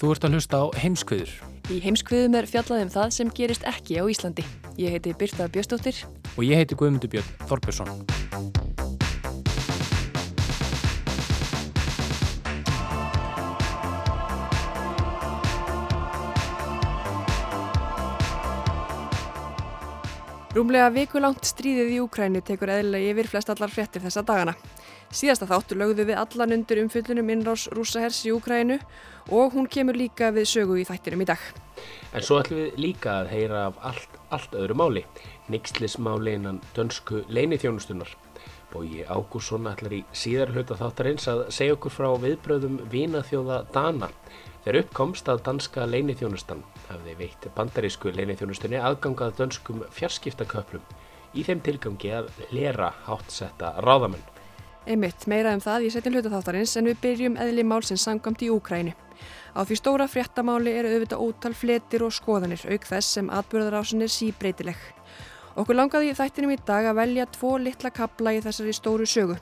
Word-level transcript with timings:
Þú 0.00 0.14
ert 0.14 0.24
að 0.24 0.36
hlusta 0.38 0.58
á 0.64 0.66
heimskviður 0.80 1.32
Í 1.68 1.76
heimskviðum 1.84 2.38
er 2.38 2.46
fjallað 2.48 2.86
um 2.86 2.88
það 2.90 3.10
sem 3.12 3.28
gerist 3.36 3.66
ekki 3.68 4.00
á 4.00 4.04
Íslandi. 4.08 4.42
Ég 4.80 4.96
heiti 4.96 5.12
Birta 5.12 5.44
Bjöstóttir. 5.52 6.00
og 6.36 6.42
ég 6.42 6.56
heiti 6.56 6.74
Guðmundur 6.74 7.10
Björn 7.12 7.28
Þorbjörnsson. 7.46 7.90
Rúmlega 20.56 20.88
vikulangt 20.90 21.44
stríðið 21.44 21.92
í 21.94 22.00
Úkrænu 22.02 22.40
tekur 22.42 22.72
eðlilega 22.72 23.12
yfir 23.12 23.28
flest 23.30 23.52
allar 23.52 23.70
fréttir 23.70 24.02
þessa 24.02 24.24
dagana. 24.26 24.56
Síðasta 25.10 25.48
þáttu 25.50 25.74
lögðu 25.74 26.04
við 26.06 26.18
allan 26.22 26.54
undir 26.54 26.78
umfyllunum 26.84 27.30
innrás 27.34 27.64
rússahers 27.74 28.20
í 28.28 28.30
Úkrænu 28.30 28.76
og 29.34 29.56
hún 29.56 29.66
kemur 29.66 29.96
líka 29.98 30.28
við 30.30 30.46
sögu 30.46 30.76
í 30.78 30.84
þættinum 30.86 31.24
í 31.24 31.26
dag. 31.32 31.42
En 32.14 32.22
svo 32.22 32.38
ætlum 32.38 32.60
við 32.60 32.78
líka 32.78 33.16
að 33.24 33.32
heyra 33.32 33.64
af 33.72 33.80
allt, 33.90 34.20
allt 34.30 34.54
öðru 34.54 34.78
máli, 34.78 35.02
nixlismáli 35.50 36.36
innan 36.38 36.62
dönsku 36.78 37.24
leinithjónustunar. 37.26 38.14
Bói 38.70 39.02
Ágússon 39.10 39.66
ætlar 39.66 39.98
í 39.98 40.04
síðar 40.14 40.54
hluta 40.54 40.78
þáttarins 40.78 41.26
að 41.26 41.42
segja 41.58 41.74
okkur 41.74 41.96
frá 41.96 42.10
viðbröðum 42.22 42.78
vinaþjóða 42.94 43.64
Dana. 43.74 44.12
Þeir 44.62 44.84
uppkomst 44.84 45.26
að 45.32 45.42
danska 45.48 45.90
leinithjónustan 45.90 46.62
hafði 46.86 47.18
veitt 47.18 47.50
bandarísku 47.56 48.14
leinithjónustunni 48.14 48.78
aðgangað 48.78 49.40
dönskum 49.42 49.82
fjarskiptaköplum 49.90 50.86
í 51.34 51.42
þeim 51.42 51.66
tilgangi 51.66 52.14
að 52.14 52.30
lera 52.54 52.92
háttsetta 53.08 53.80
ráðamenn. 53.82 54.22
Einmitt, 54.88 55.26
meira 55.28 55.52
um 55.52 55.60
það 55.60 55.84
í 55.84 55.88
setjum 55.92 56.14
hluta 56.16 56.30
þáttarins 56.32 56.72
en 56.80 56.86
við 56.88 57.00
byrjum 57.02 57.34
eðli 57.36 57.64
málsins 57.68 58.04
samkvæmt 58.06 58.46
í 58.46 58.48
Úkrænu. 58.48 58.94
Á 59.52 59.60
því 59.60 59.76
stóra 59.76 60.06
fréttamáli 60.08 60.72
eru 60.72 60.94
auðvitað 60.94 61.24
ótal 61.26 61.52
fletir 61.52 62.04
og 62.06 62.14
skoðanir 62.16 62.62
auk 62.64 62.86
þess 62.88 63.18
sem 63.18 63.28
atbyrðarásin 63.28 64.06
er 64.06 64.12
síbreytileg. 64.14 64.78
Okkur 65.60 65.76
langaði 65.76 66.12
í 66.12 66.16
þættinum 66.16 66.54
í 66.54 66.58
dag 66.64 66.88
að 66.88 66.96
velja 66.96 67.26
tvo 67.34 67.56
litla 67.60 67.90
kabla 67.92 68.32
í 68.32 68.40
þessari 68.40 68.72
stóru 68.72 69.04
sögu. 69.04 69.36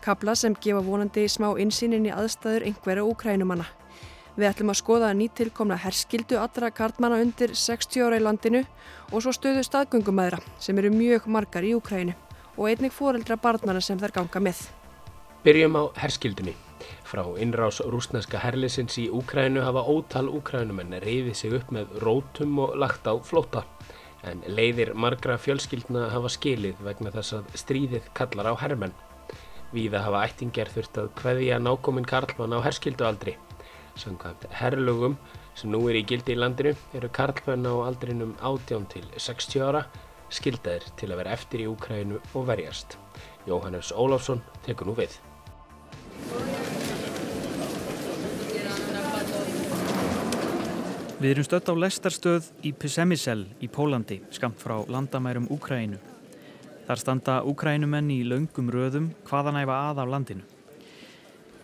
Kabla 0.00 0.36
sem 0.38 0.56
gefa 0.56 0.80
vonandi 0.86 1.26
smá 1.28 1.50
insýnin 1.60 2.08
í 2.08 2.14
aðstæður 2.14 2.64
einhverja 2.70 3.04
úkrænumanna. 3.10 3.68
Við 4.38 4.48
ætlum 4.52 4.72
að 4.72 4.80
skoða 4.80 5.12
nýtilkomna 5.18 5.76
herskildu 5.82 6.38
allra 6.40 6.70
kartmanna 6.70 7.20
undir 7.20 7.52
60 7.58 8.06
ára 8.06 8.22
í 8.22 8.24
landinu 8.24 8.64
og 9.10 9.20
svo 9.20 9.34
stöðu 9.34 9.66
staðgöngumæðra 9.66 10.40
sem 10.62 10.78
eru 10.78 10.94
mjög 10.94 11.26
margar 11.26 11.66
í 11.66 11.74
Úkrænu 11.76 12.14
og 12.56 12.70
einnig 12.70 12.94
foreldra 12.94 13.36
barnana 13.36 13.82
sem 13.82 13.98
þær 13.98 14.20
ganga 14.22 14.46
með. 14.48 14.62
Byrjum 15.44 15.76
á 15.78 15.82
herskildunni. 15.94 16.56
Frá 17.06 17.22
innrás 17.38 17.78
rúsneska 17.86 18.40
herlisins 18.42 18.96
í 18.98 19.04
Úkrænu 19.14 19.62
hafa 19.62 19.84
ótal 19.86 20.26
úkrænumenn 20.34 20.96
reyðið 21.04 21.36
sig 21.38 21.52
upp 21.54 21.70
með 21.70 21.92
rótum 22.02 22.58
og 22.64 22.74
lagt 22.74 23.06
á 23.06 23.14
flóta. 23.22 23.62
En 24.26 24.42
leiðir 24.50 24.90
margra 24.98 25.36
fjölskyldna 25.38 26.08
hafa 26.10 26.32
skilið 26.34 26.82
vegna 26.82 27.12
þess 27.14 27.36
að 27.38 27.52
stríðið 27.62 28.08
kallar 28.18 28.50
á 28.50 28.54
hermenn. 28.64 28.96
Víða 29.70 30.02
hafa 30.08 30.24
ættingjar 30.26 30.72
þurft 30.74 30.98
að 31.04 31.14
kveðja 31.22 31.60
nákominn 31.62 32.10
karlmann 32.10 32.58
á 32.58 32.66
herskildualdri. 32.66 33.36
Samkvæmt 33.94 34.48
herrlugum 34.58 35.16
sem 35.54 35.70
nú 35.70 35.84
er 35.86 36.00
í 36.02 36.04
gildi 36.08 36.34
í 36.34 36.40
landinu 36.42 36.74
eru 36.98 37.12
karlmenn 37.14 37.70
á 37.70 37.78
aldrinum 37.86 38.34
18 38.42 38.90
til 38.90 39.06
60 39.14 39.62
ára 39.70 39.86
skildaðir 40.34 40.90
til 40.98 41.12
að 41.12 41.22
vera 41.22 41.38
eftir 41.38 41.62
í 41.62 41.70
Úkrænu 41.70 42.18
og 42.34 42.50
verjast. 42.50 42.98
Jóhannes 43.46 43.94
Ólafsson 43.94 44.42
tekur 44.66 44.90
nú 44.90 44.98
við. 44.98 45.14
Við 51.18 51.32
erum 51.32 51.46
stött 51.48 51.66
á 51.66 51.74
lestarstöð 51.74 52.44
í 52.62 52.70
Pysemisel 52.78 53.40
í 53.58 53.66
Pólandi, 53.66 54.20
skamt 54.30 54.60
frá 54.62 54.76
landamærum 54.86 55.48
Úkrænu. 55.50 55.96
Þar 56.86 57.00
standa 57.02 57.34
Úkrænumenn 57.42 58.12
í 58.14 58.20
laungum 58.22 58.68
röðum 58.70 59.08
hvaðanæfa 59.26 59.74
að 59.90 59.98
af 60.04 60.12
landinu. 60.12 60.44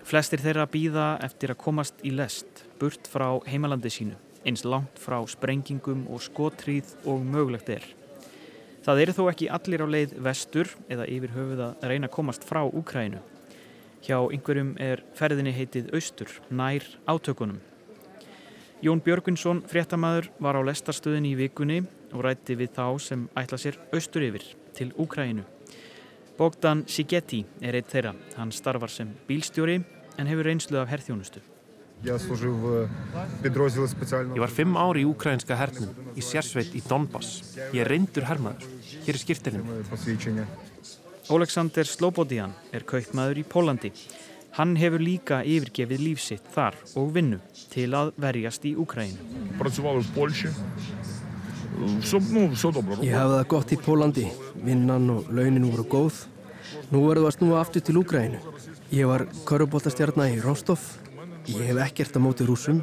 Flestir 0.04 0.42
þeirra 0.42 0.66
býða 0.68 1.04
eftir 1.22 1.54
að 1.54 1.60
komast 1.62 2.02
í 2.02 2.10
lest, 2.12 2.64
burt 2.80 3.06
frá 3.06 3.28
heimalandi 3.46 3.92
sínu, 3.94 4.18
eins 4.42 4.66
langt 4.66 4.98
frá 4.98 5.20
sprengingum 5.30 6.02
og 6.10 6.24
skotríð 6.26 6.90
og 7.06 7.22
mögulegt 7.22 7.70
er. 7.72 7.86
Það 8.82 9.04
eru 9.04 9.14
þó 9.16 9.22
ekki 9.30 9.52
allir 9.54 9.86
á 9.86 9.88
leið 9.88 10.18
vestur 10.26 10.74
eða 10.90 11.06
yfir 11.14 11.32
höfuð 11.38 11.62
að 11.70 11.86
reyna 11.88 12.10
að 12.10 12.16
komast 12.18 12.44
frá 12.44 12.64
Úkrænu. 12.66 13.22
Hjá 14.04 14.18
einhverjum 14.20 14.74
er 14.84 15.00
ferðinni 15.16 15.54
heitið 15.56 15.86
austur, 15.96 16.28
nær 16.52 16.84
átökunum. 17.08 17.56
Jón 18.84 19.00
Björgvinsson, 19.00 19.62
fréttamaður, 19.64 20.28
var 20.44 20.58
á 20.60 20.62
lestarstöðinni 20.68 21.30
í 21.32 21.38
vikunni 21.38 21.78
og 22.12 22.26
rætti 22.26 22.52
við 22.60 22.74
þá 22.76 23.00
sem 23.00 23.22
ætla 23.32 23.56
sér 23.62 23.78
austur 23.96 24.26
yfir 24.26 24.44
til 24.76 24.90
Úkrænu. 25.00 25.46
Bogdan 26.36 26.84
Sigeti 26.84 27.46
er 27.64 27.78
eitt 27.78 27.88
þeirra. 27.94 28.12
Hann 28.36 28.52
starfar 28.52 28.92
sem 28.92 29.08
bílstjóri 29.24 29.78
en 30.18 30.28
hefur 30.28 30.50
reynslu 30.50 30.82
af 30.82 30.92
herþjónustu. 30.92 31.40
Ég 32.04 32.12
var 34.42 34.52
fimm 34.52 34.76
ári 34.76 35.06
í 35.06 35.08
úkrænska 35.08 35.56
hernum 35.56 36.12
í 36.12 36.20
sérsveit 36.20 36.76
í 36.76 36.84
Donbass. 36.84 37.56
Ég 37.72 37.80
er 37.86 37.88
reyndur 37.94 38.28
hermaður. 38.28 38.68
Hér 39.06 39.16
er 39.16 39.22
skiptirinn. 39.22 39.64
Oleksandr 41.32 41.88
Slobodian 41.88 42.52
er 42.76 42.82
kaupmaður 42.84 43.38
í 43.40 43.44
Pólandi. 43.48 43.90
Hann 44.58 44.74
hefur 44.76 45.00
líka 45.00 45.38
yfirgefið 45.40 46.02
lífsitt 46.04 46.50
þar 46.52 46.76
og 47.00 47.14
vinnu 47.14 47.38
til 47.72 47.86
að 47.96 48.10
verjast 48.20 48.66
í 48.68 48.74
Úkræn. 48.76 49.14
Ég 53.00 53.16
hafði 53.16 53.38
það 53.38 53.46
gott 53.54 53.72
í 53.72 53.78
Pólandi. 53.86 54.26
Vinnan 54.66 55.08
og 55.14 55.30
launin 55.32 55.64
voru 55.70 55.86
góð. 55.94 56.18
Nú 56.92 57.06
verður 57.06 57.30
það 57.30 57.36
snúa 57.38 57.62
aftur 57.62 57.86
til 57.88 57.96
Úkrænu. 58.02 58.42
Ég 58.92 59.08
var 59.08 59.24
körubótastjarnar 59.48 60.34
í 60.34 60.42
Rostov. 60.44 60.84
Ég 61.48 61.70
hef 61.70 61.80
ekkert 61.86 62.20
að 62.20 62.26
móti 62.26 62.44
rúsum. 62.44 62.82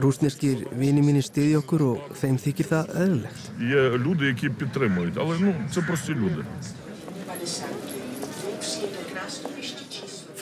Rúsnirskir 0.00 0.64
vini 0.74 1.04
mínir 1.04 1.22
stiði 1.22 1.60
okkur 1.60 1.84
og 1.92 2.16
þeim 2.18 2.40
þykir 2.40 2.70
það 2.72 2.96
öðrulegt. 3.04 3.52
Ég 3.68 4.00
lúði 4.00 4.32
ekki 4.32 4.50
betremað, 4.64 5.20
alveg 5.22 5.44
nú, 5.44 5.52
það 5.68 5.82
er 5.82 5.86
prostið 5.92 6.24
lúði. 6.24 6.46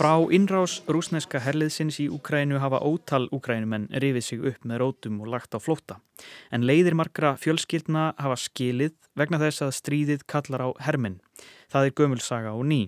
Frá 0.02 0.16
innrás 0.34 0.81
rúsneska 0.90 1.38
herliðsins 1.38 2.00
í 2.02 2.08
Úkrænu 2.10 2.56
hafa 2.58 2.81
ótal 2.82 3.28
úkrænumenn 3.31 3.84
rifið 4.02 4.25
sig 4.26 4.40
upp 4.50 4.64
með 4.66 4.81
rótum 4.82 5.20
og 5.22 5.28
lagt 5.31 5.54
á 5.54 5.62
flótta. 5.62 6.00
En 6.50 6.66
leiðir 6.66 6.96
margra 6.99 7.37
fjölskyldna 7.38 8.08
hafa 8.19 8.34
skilið 8.34 8.96
vegna 9.14 9.38
þess 9.38 9.62
að 9.62 9.76
stríðið 9.76 10.25
kallar 10.26 10.66
á 10.66 10.69
herminn. 10.82 11.20
Það 11.70 11.87
er 11.87 11.94
gömulsaga 12.00 12.50
og 12.50 12.66
ný. 12.66 12.81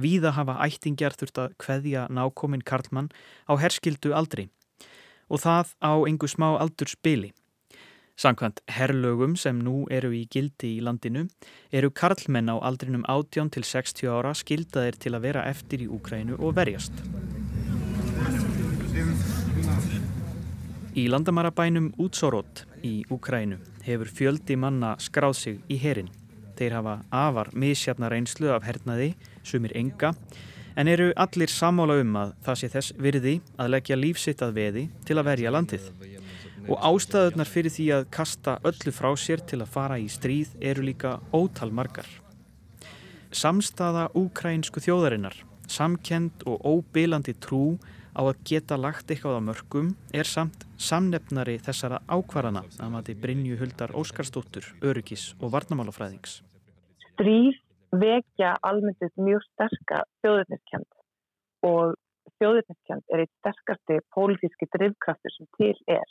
Víða 0.00 0.32
hafa 0.38 0.56
ættingjar 0.64 1.12
þurft 1.20 1.42
að 1.44 1.52
kveðja 1.60 2.08
nákominn 2.08 2.64
karlmann 2.64 3.12
á 3.44 3.60
herskildu 3.60 4.16
aldri. 4.16 4.48
Og 5.28 5.44
það 5.44 5.76
á 5.84 5.92
engu 6.08 6.32
smá 6.32 6.48
aldur 6.56 6.88
spili. 6.88 7.34
Sankvæmt 8.14 8.60
herrlögum 8.70 9.34
sem 9.36 9.58
nú 9.58 9.88
eru 9.90 10.12
í 10.14 10.22
gildi 10.30 10.76
í 10.76 10.82
landinu 10.86 11.24
eru 11.74 11.90
karlmenn 11.90 12.52
á 12.52 12.62
aldrinum 12.62 13.02
18 13.10 13.50
til 13.56 13.66
60 13.66 14.06
ára 14.06 14.30
skildaðir 14.38 14.98
til 15.02 15.14
að 15.16 15.24
vera 15.26 15.42
eftir 15.50 15.82
í 15.82 15.88
Úkrænu 15.90 16.38
og 16.38 16.54
verjast. 16.54 16.94
Í 20.94 21.08
landamarabænum 21.10 21.90
Útsorot 21.98 22.62
í 22.86 23.02
Úkrænu 23.10 23.58
hefur 23.82 24.06
fjöldi 24.06 24.54
manna 24.54 24.94
skráð 25.02 25.34
sig 25.40 25.58
í 25.66 25.80
herin. 25.82 26.12
Þeir 26.54 26.78
hafa 26.78 26.98
afar 27.10 27.50
misjafna 27.50 28.12
reynslu 28.12 28.52
af 28.54 28.62
hernaði, 28.62 29.16
sumir 29.42 29.74
enga, 29.74 30.14
en 30.78 30.86
eru 30.86 31.10
allir 31.18 31.50
samála 31.50 31.98
um 31.98 32.14
að 32.22 32.36
það 32.46 32.60
sé 32.60 32.70
þess 32.76 32.94
virði 32.94 33.40
að 33.58 33.74
leggja 33.74 33.98
lífsitt 33.98 34.46
að 34.46 34.54
veði 34.60 34.90
til 35.02 35.18
að 35.18 35.32
verja 35.32 35.50
landið. 35.50 35.90
Og 36.64 36.80
ástæðunar 36.80 37.48
fyrir 37.50 37.72
því 37.72 37.86
að 37.92 38.06
kasta 38.14 38.54
öllu 38.64 38.92
frá 38.96 39.10
sér 39.20 39.42
til 39.44 39.60
að 39.60 39.72
fara 39.74 39.98
í 40.00 40.06
stríð 40.08 40.54
eru 40.64 40.86
líka 40.86 41.18
ótal 41.36 41.68
margar. 41.74 42.06
Samstaða 43.34 44.06
úkrænsku 44.16 44.80
þjóðarinnar, 44.80 45.36
samkend 45.68 46.46
og 46.48 46.64
óbilandi 46.64 47.34
trú 47.36 47.76
á 48.14 48.22
að 48.22 48.40
geta 48.48 48.78
lagt 48.80 49.10
eitthvað 49.10 49.42
á 49.42 49.46
mörgum 49.50 49.92
er 50.14 50.28
samt 50.30 50.64
samnefnari 50.78 51.58
þessara 51.66 52.00
ákvarðana 52.08 52.62
að 52.78 52.92
mati 52.94 53.16
Brynju 53.18 53.58
Huldar 53.60 53.92
Óskarsdóttur, 53.92 54.70
öryggis 54.80 55.34
og 55.42 55.52
varnamálafræðings. 55.52 56.40
Stríð 57.12 57.60
vekja 57.92 58.56
almyndið 58.62 59.12
mjög 59.20 59.44
sterka 59.50 60.04
þjóðurniskjönd 60.22 60.90
og 61.68 61.96
þjóðurniskjönd 62.38 63.04
er 63.12 63.24
eitt 63.24 63.34
sterkasti 63.42 64.00
pólitíski 64.14 64.70
drivkraftur 64.72 65.34
sem 65.36 65.50
til 65.58 65.76
er 65.90 66.06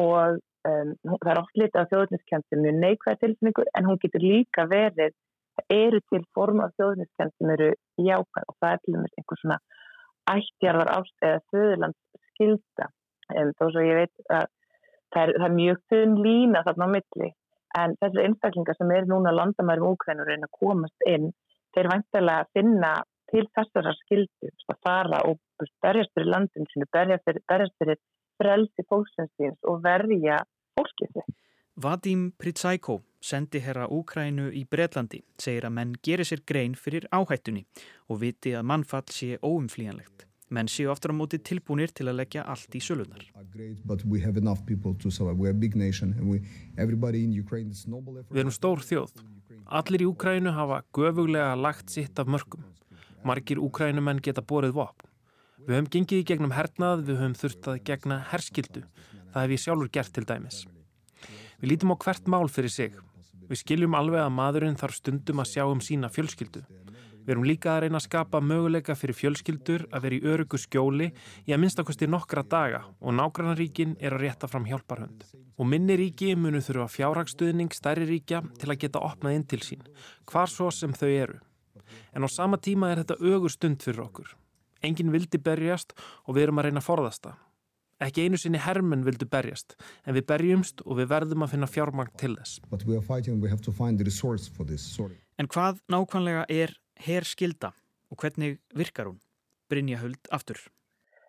og 0.00 0.38
um, 0.68 0.94
það 1.22 1.32
er 1.32 1.42
oft 1.42 1.60
litið 1.60 1.80
af 1.82 1.90
þjóðurniskjönd 1.90 2.46
sem 2.48 2.68
er 2.70 2.78
neikvæð 2.84 3.20
tilfinningur 3.24 3.72
en 3.78 3.88
hún 3.88 4.00
getur 4.04 4.24
líka 4.24 4.66
verið, 4.70 5.16
það 5.58 5.76
eru 5.76 6.00
til 6.12 6.22
form 6.36 6.62
af 6.64 6.74
þjóðurniskjönd 6.78 7.36
sem 7.36 7.52
eru 7.56 7.70
jákvæð 8.08 8.48
og 8.52 8.56
það 8.58 8.72
er 8.72 8.82
til 8.84 8.96
dæmis 8.96 9.18
einhver 9.18 9.42
svona 9.42 9.60
ættjarðar 10.30 10.94
ást 10.96 11.26
eða 11.26 11.44
þauðlands 11.52 12.24
skilda 12.30 12.88
en 13.40 13.52
þó 13.58 13.66
svo 13.68 13.84
ég 13.84 14.00
veit 14.00 14.32
að 14.38 14.48
það 15.14 15.22
er, 15.22 15.32
það 15.36 15.46
er 15.48 15.56
mjög 15.58 15.84
þunn 15.92 16.16
lína 16.24 16.64
þarna 16.66 16.88
á 16.90 16.94
milli 16.96 17.30
en 17.80 17.94
þessi 18.02 18.24
einstaklingar 18.24 18.78
sem 18.78 18.92
er 18.94 19.08
núna 19.10 19.32
landamærum 19.34 19.92
úkvænur 19.94 20.30
en 20.34 20.46
að 20.46 20.56
komast 20.58 21.06
inn 21.06 21.30
þeir 21.74 21.90
væntilega 21.92 22.44
að 22.44 22.52
finna 22.56 22.92
til 23.30 23.44
þessara 23.54 23.92
skildu 24.00 24.50
að 24.72 24.78
fara 24.86 25.20
og 25.28 25.38
berjast 25.84 26.12
fyrir 26.16 26.32
landin 26.34 26.66
sinu, 26.72 26.88
berjast 26.92 27.26
fyrir, 27.26 27.44
berjast 27.50 27.76
fyrir 27.78 28.00
frelsi 28.40 28.86
fólksins 28.88 29.68
og 29.68 29.84
verja 29.84 30.40
fólkið 30.78 31.12
sig. 31.14 31.36
Vadim 31.80 32.32
Pritsæko, 32.36 33.00
sendi 33.24 33.60
herra 33.64 33.86
Úkrænu 33.88 34.50
í 34.52 34.66
Breitlandi, 34.68 35.22
segir 35.40 35.64
að 35.68 35.76
menn 35.76 35.94
gerir 36.04 36.28
sér 36.28 36.42
grein 36.48 36.74
fyrir 36.76 37.06
áhættunni 37.08 37.62
og 38.08 38.20
viti 38.24 38.52
að 38.56 38.66
mannfall 38.68 39.08
sé 39.08 39.38
óumflíjanlegt. 39.40 40.26
Menn 40.50 40.66
séu 40.66 40.90
aftur 40.90 41.14
á 41.14 41.16
móti 41.16 41.38
tilbúinir 41.38 41.92
til 41.94 42.08
að 42.10 42.18
leggja 42.20 42.42
allt 42.42 42.74
í 42.74 42.80
sölunar. 42.82 43.22
Við 48.30 48.40
erum 48.42 48.56
stór 48.58 48.82
þjóð. 48.88 49.14
Allir 49.80 50.02
í 50.02 50.08
Úkrænu 50.10 50.50
hafa 50.56 50.82
göfuglega 50.92 51.54
lagt 51.54 51.94
sitt 51.94 52.18
af 52.18 52.26
mörgum. 52.26 52.66
Margir 53.24 53.62
Úkrænumenn 53.62 54.20
geta 54.24 54.42
borið 54.42 54.74
vopn. 54.74 55.09
Við 55.66 55.76
höfum 55.76 55.88
gengið 55.92 56.22
í 56.22 56.26
gegnum 56.30 56.52
hernað, 56.56 57.04
við 57.04 57.18
höfum 57.20 57.36
þurft 57.36 57.66
að 57.68 57.80
gegna 57.84 58.16
herskildu. 58.30 58.82
Það 59.32 59.42
hef 59.44 59.54
ég 59.54 59.62
sjálfur 59.64 59.90
gert 59.92 60.14
til 60.16 60.24
dæmis. 60.26 60.60
Við 61.60 61.72
lítum 61.74 61.92
á 61.92 61.96
hvert 62.00 62.30
mál 62.32 62.48
fyrir 62.48 62.72
sig. 62.72 62.94
Við 63.50 63.60
skiljum 63.60 63.96
alveg 63.98 64.24
að 64.24 64.32
maðurinn 64.38 64.78
þarf 64.80 64.96
stundum 64.96 65.42
að 65.42 65.50
sjá 65.52 65.66
um 65.68 65.82
sína 65.84 66.08
fjölskyldu. 66.12 66.62
Við 67.20 67.34
erum 67.34 67.44
líka 67.44 67.74
að 67.74 67.82
reyna 67.84 68.00
að 68.00 68.06
skapa 68.06 68.40
möguleika 68.40 68.96
fyrir 68.96 69.18
fjölskyldur 69.18 69.84
að 69.92 70.06
vera 70.06 70.16
í 70.16 70.32
örugu 70.32 70.58
skjóli 70.58 71.10
í 71.44 71.52
að 71.52 71.60
minnstakosti 71.60 72.08
nokkra 72.08 72.42
daga 72.42 72.80
og 72.98 73.14
nágrannaríkin 73.18 73.92
er 74.00 74.16
að 74.16 74.24
rétta 74.24 74.48
fram 74.48 74.64
hjálparhund. 74.70 75.26
Og 75.60 75.68
minni 75.68 75.98
ríki 76.00 76.32
munu 76.34 76.64
þurfa 76.64 76.88
fjárhagstuðning 76.96 77.76
stærri 77.76 78.08
ríkja 78.08 78.40
til 78.56 78.72
að 78.72 78.80
geta 78.86 79.04
opnað 79.04 79.36
inn 79.36 79.46
til 79.52 79.60
sín, 79.66 79.84
hvar 80.24 80.48
svo 80.48 80.72
sem 80.72 80.96
þau 80.96 81.10
eru. 81.10 81.40
En 82.16 82.24
á 82.24 82.28
sama 82.32 82.56
tíma 82.56 82.90
er 82.90 83.04
þetta 83.04 83.20
ögur 83.20 83.52
stund 83.52 83.84
fyrir 83.84 84.08
okkur. 84.08 84.39
Engin 84.86 85.12
vildi 85.12 85.38
berjast 85.42 85.94
og 86.26 86.36
við 86.36 86.48
erum 86.48 86.60
að 86.60 86.68
reyna 86.68 86.80
að 86.82 86.88
forðast 86.88 87.26
það. 87.26 87.38
Ekki 88.00 88.24
einu 88.24 88.38
sinni 88.40 88.60
hermenn 88.64 89.04
vildu 89.04 89.26
berjast, 89.28 89.74
en 90.08 90.16
við 90.16 90.24
berjumst 90.30 90.80
og 90.86 90.96
við 91.02 91.10
verðum 91.10 91.44
að 91.44 91.50
finna 91.52 91.68
fjármang 91.68 92.08
til 92.16 92.32
þess. 92.38 92.60
En 95.40 95.48
hvað 95.52 95.82
nákvæmlega 95.92 96.46
er 96.48 96.72
herskilda 97.04 97.74
og 98.08 98.22
hvernig 98.22 98.56
virkar 98.76 99.10
hún? 99.10 99.20
Brynja 99.70 100.00
Huld 100.00 100.32
aftur. 100.32 100.58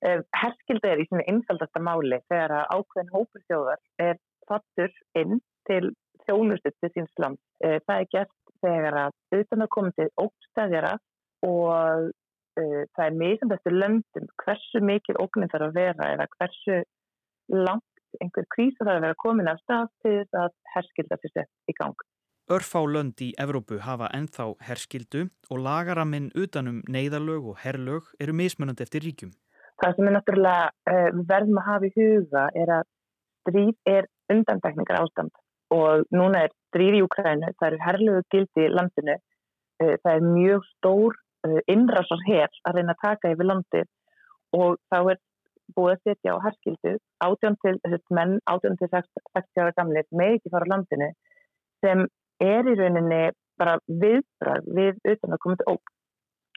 Herskilda 0.01 0.93
er 0.93 1.03
í 1.03 1.07
svona 1.09 1.27
einfaldasta 1.29 1.81
máli 1.83 2.21
þegar 2.31 2.55
að 2.61 2.71
ákveðin 2.77 3.11
hópur 3.13 3.43
þjóðar 3.51 3.81
er 4.07 4.15
fattur 4.49 4.95
inn 5.19 5.43
til 5.69 5.91
þjónustu 6.25 6.71
til 6.79 6.91
síns 6.95 7.21
land. 7.21 7.37
Það 7.59 7.97
er 7.97 8.07
gert 8.15 8.37
þegar 8.63 8.97
að 9.03 9.13
auðvitað 9.35 9.69
komið 9.75 9.99
til 9.99 10.09
óstæðjara 10.23 10.95
og 11.45 12.09
uh, 12.59 12.83
það 12.95 13.05
er 13.05 13.19
misand 13.21 13.55
eftir 13.55 13.77
löndum 13.77 14.27
hversu 14.43 14.81
mikil 14.83 15.19
ógnin 15.23 15.51
þarf 15.51 15.69
að 15.69 15.77
vera 15.79 16.11
eða 16.15 16.29
hversu 16.37 16.81
langt 17.51 17.87
einhver 18.19 18.47
krísa 18.55 18.83
þarf 18.83 18.97
að 18.97 19.05
vera 19.07 19.19
komin 19.23 19.51
af 19.51 19.59
stað 19.63 19.91
til 20.03 20.15
þess 20.17 20.39
að 20.43 20.57
herskilda 20.75 21.19
sér 21.21 21.35
sett 21.35 21.71
í 21.71 21.75
gang. 21.77 22.07
Örfá 22.51 22.81
lönd 22.83 23.21
í 23.23 23.29
Evrópu 23.39 23.77
hafa 23.85 24.09
ennþá 24.17 24.47
herskildu 24.67 25.27
og 25.53 25.61
lagaraminn 25.65 26.31
utanum 26.35 26.81
neyðalög 26.91 27.47
og 27.53 27.61
herrlög 27.63 28.09
eru 28.19 28.35
mismunandi 28.35 28.83
eftir 28.83 29.05
ríkjum. 29.05 29.31
Það 29.81 29.95
sem 29.95 30.09
er 30.09 30.15
náttúrulega 30.17 30.65
uh, 30.91 31.21
verðum 31.29 31.61
að 31.61 31.69
hafa 31.69 31.87
í 31.87 31.93
huga 31.95 32.43
er 32.63 32.73
að 32.79 32.89
stríð 33.41 33.93
er 33.93 34.09
undandækningar 34.33 34.99
ástand 34.99 35.31
og 35.71 36.03
núna 36.11 36.45
er 36.45 36.51
stríð 36.69 36.97
í 36.99 37.03
Ukrænu, 37.05 37.53
það 37.57 37.67
eru 37.69 37.79
herrlögu 37.85 38.23
gildi 38.33 38.65
í 38.65 38.73
landinu, 38.73 39.15
uh, 39.15 39.95
það 40.03 40.11
er 40.11 40.27
mjög 40.27 40.67
stór 40.75 41.17
innrásar 41.71 42.21
hér 42.27 42.49
að 42.67 42.77
reyna 42.77 42.95
að 42.95 43.03
taka 43.05 43.33
yfir 43.33 43.49
landi 43.49 43.83
og 44.57 44.77
þá 44.91 44.97
er 45.13 45.21
búið 45.75 45.93
að 45.93 46.01
setja 46.07 46.35
á 46.35 46.43
herskildu 46.45 46.93
átjón 47.23 47.57
til 47.63 47.75
menn, 48.11 48.39
átjón 48.49 48.77
til 48.79 48.89
60 48.91 49.63
ára 49.63 49.75
gamlir 49.77 50.07
með 50.11 50.37
ekki 50.37 50.51
fara 50.53 50.67
á 50.67 50.71
landinu 50.73 51.09
sem 51.83 52.05
er 52.43 52.67
í 52.67 52.75
rauninni 52.77 53.23
bara 53.61 53.77
viðbrað 53.87 54.69
við 54.77 54.99
utan 55.13 55.35
að 55.35 55.41
koma 55.43 55.59
til 55.59 55.69
óg 55.73 55.93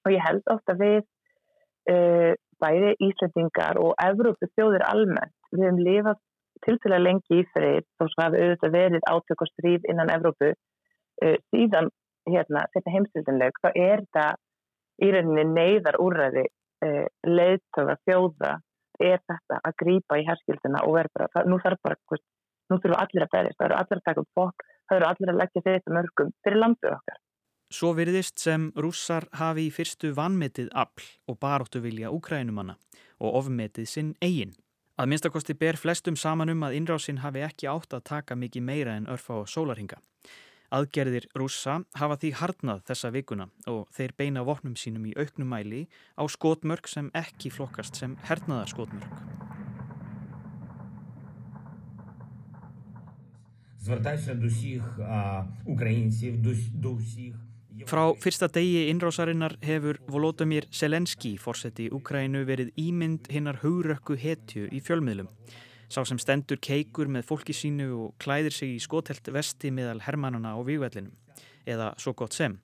og 0.04 0.12
ég 0.12 0.24
held 0.24 0.52
ofta 0.52 0.76
við 0.80 1.00
uh, 1.00 2.32
bæði 2.62 2.94
Íslandingar 3.08 3.80
og 3.80 3.94
Evrópu 4.02 4.48
þjóðir 4.54 4.86
almennt 4.88 5.52
við 5.52 5.66
hefum 5.66 5.82
lifað 5.88 6.22
til 6.64 6.78
til 6.80 6.94
að 6.94 7.04
lengi 7.04 7.40
í 7.40 7.46
frið 7.52 7.82
þó 7.98 8.06
sem 8.06 8.22
hafa 8.24 8.40
auðvitað 8.40 8.76
verið 8.78 9.10
átök 9.10 9.44
og 9.44 9.52
stríð 9.52 9.90
innan 9.90 10.12
Evrópu 10.16 10.52
uh, 10.52 11.36
síðan 11.52 11.92
hérna, 12.30 12.64
þetta 12.72 12.94
heimsildinleg 12.94 13.60
þá 13.60 13.70
er 13.74 14.04
það 14.16 14.40
í 15.02 15.10
rauninni 15.14 15.44
neyðar 15.50 15.98
úrræði 16.02 16.44
eh, 16.84 17.06
leiðtöfa, 17.26 17.98
þjóða 18.04 18.52
er 19.02 19.18
þetta 19.26 19.58
að 19.58 19.76
grýpa 19.82 20.20
í 20.20 20.28
herskildina 20.28 20.84
og 20.86 20.98
verður 21.00 21.26
bara, 21.34 21.48
nú 21.50 21.58
þarf 21.62 21.82
bara 21.82 21.98
hvist, 22.10 22.26
nú 22.70 22.78
þurfum 22.78 23.00
allir 23.00 23.26
að 23.26 23.32
berjast, 23.32 23.58
það 23.58 23.66
eru 23.66 23.78
allir 23.80 24.00
að 24.00 24.06
taka 24.08 24.24
upp 24.24 24.38
fokk 24.38 24.66
það 24.88 24.98
eru 24.98 25.08
allir 25.08 25.32
að 25.32 25.40
leggja 25.40 25.62
þetta 25.64 25.94
mörgum 25.94 26.32
fyrir 26.44 26.60
landu 26.60 26.90
okkar. 26.90 27.20
Svo 27.74 27.90
virðist 27.96 28.38
sem 28.38 28.68
rússar 28.78 29.26
hafi 29.34 29.68
í 29.68 29.72
fyrstu 29.72 30.12
vanmetið 30.14 30.68
afl 30.76 31.06
og 31.30 31.38
baróttu 31.42 31.80
vilja 31.82 32.12
úkrænumanna 32.14 32.76
og 33.18 33.40
ofmetið 33.40 33.88
sinn 33.90 34.12
eigin. 34.22 34.52
Að 35.00 35.08
minnstakosti 35.10 35.56
ber 35.58 35.78
flestum 35.80 36.14
saman 36.14 36.52
um 36.52 36.62
að 36.62 36.76
innrásinn 36.78 37.22
hafi 37.24 37.42
ekki 37.42 37.66
átt 37.66 37.96
að 37.96 38.04
taka 38.12 38.36
mikið 38.38 38.62
meira 38.62 38.94
en 38.94 39.08
örfa 39.10 39.40
og 39.40 39.48
sólarhinga. 39.50 39.98
Aðgerðir 40.72 41.28
rússa 41.36 41.80
hafa 41.98 42.16
því 42.20 42.30
harnað 42.40 42.84
þessa 42.88 43.10
vikuna 43.14 43.48
og 43.70 43.88
þeir 43.94 44.14
beina 44.16 44.44
vopnum 44.46 44.76
sínum 44.78 45.04
í 45.10 45.12
auknum 45.18 45.50
mæli 45.52 45.84
á 46.16 46.24
skotmörk 46.24 46.88
sem 46.88 47.10
ekki 47.14 47.52
flokkast 47.52 48.00
sem 48.00 48.16
hernaðar 48.24 48.72
skotmörk. 48.72 49.44
Frá 57.84 58.04
fyrsta 58.22 58.48
degi 58.48 58.86
innrásarinnar 58.88 59.58
hefur 59.60 59.98
Volodymyr 60.08 60.64
Selenski, 60.72 61.34
fórseti 61.36 61.90
Úkrænu, 61.92 62.46
verið 62.48 62.70
ímynd 62.80 63.28
hinnar 63.34 63.60
hugrökku 63.60 64.16
hetju 64.16 64.70
í 64.72 64.80
fjölmiðlum. 64.80 65.28
Sá 65.94 66.02
sem 66.02 66.18
stendur 66.18 66.58
keikur 66.58 67.06
með 67.06 67.28
fólki 67.28 67.54
sínu 67.54 67.84
og 67.94 68.14
klæðir 68.18 68.54
sig 68.56 68.72
í 68.74 68.80
skotelt 68.82 69.28
vesti 69.30 69.70
meðal 69.70 70.00
hermannana 70.02 70.56
á 70.56 70.60
výgvellinum, 70.66 71.12
eða 71.70 71.92
svo 72.02 72.10
gott 72.18 72.34
sem. 72.34 72.56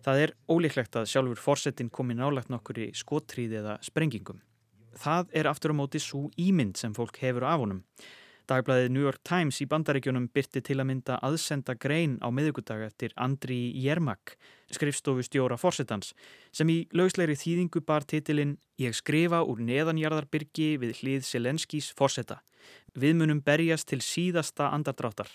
Það 0.00 0.20
er 0.22 0.32
ólíklegt 0.48 0.96
að 0.96 1.10
sjálfur 1.12 1.42
fórsetin 1.42 1.90
komi 1.92 2.16
nálagt 2.16 2.48
nokkur 2.48 2.80
í 2.80 2.86
skottríði 2.96 3.58
eða 3.60 3.74
sprengingum. 3.84 4.40
Það 4.96 5.36
er 5.36 5.50
aftur 5.52 5.76
á 5.76 5.80
móti 5.82 6.00
svo 6.00 6.30
ímynd 6.40 6.80
sem 6.80 6.96
fólk 6.96 7.20
hefur 7.20 7.44
af 7.50 7.60
honum. 7.60 7.82
Dagblæðið 8.50 8.88
New 8.90 9.04
York 9.04 9.20
Times 9.22 9.60
í 9.62 9.66
bandaríkjunum 9.70 10.26
byrti 10.34 10.62
til 10.66 10.78
að 10.82 10.88
mynda 10.88 11.18
aðsenda 11.22 11.76
grein 11.78 12.16
á 12.18 12.28
miðugudag 12.34 12.82
eftir 12.88 13.14
Andri 13.14 13.70
Jermak, 13.78 14.34
skrifstofu 14.74 15.22
stjóra 15.26 15.58
fórsetans, 15.60 16.10
sem 16.50 16.70
í 16.72 16.80
lausleiri 16.96 17.36
þýðingu 17.38 17.84
bar 17.86 18.06
titilinn 18.08 18.56
Ég 18.82 18.96
skrifa 18.98 19.44
úr 19.46 19.62
neðanjarðarbyrgi 19.62 20.74
við 20.82 20.98
hlið 20.98 21.28
Selenskís 21.28 21.92
fórseta. 21.94 22.40
Við 22.98 23.14
munum 23.20 23.42
berjast 23.44 23.88
til 23.92 24.02
síðasta 24.02 24.72
andardráttar. 24.74 25.30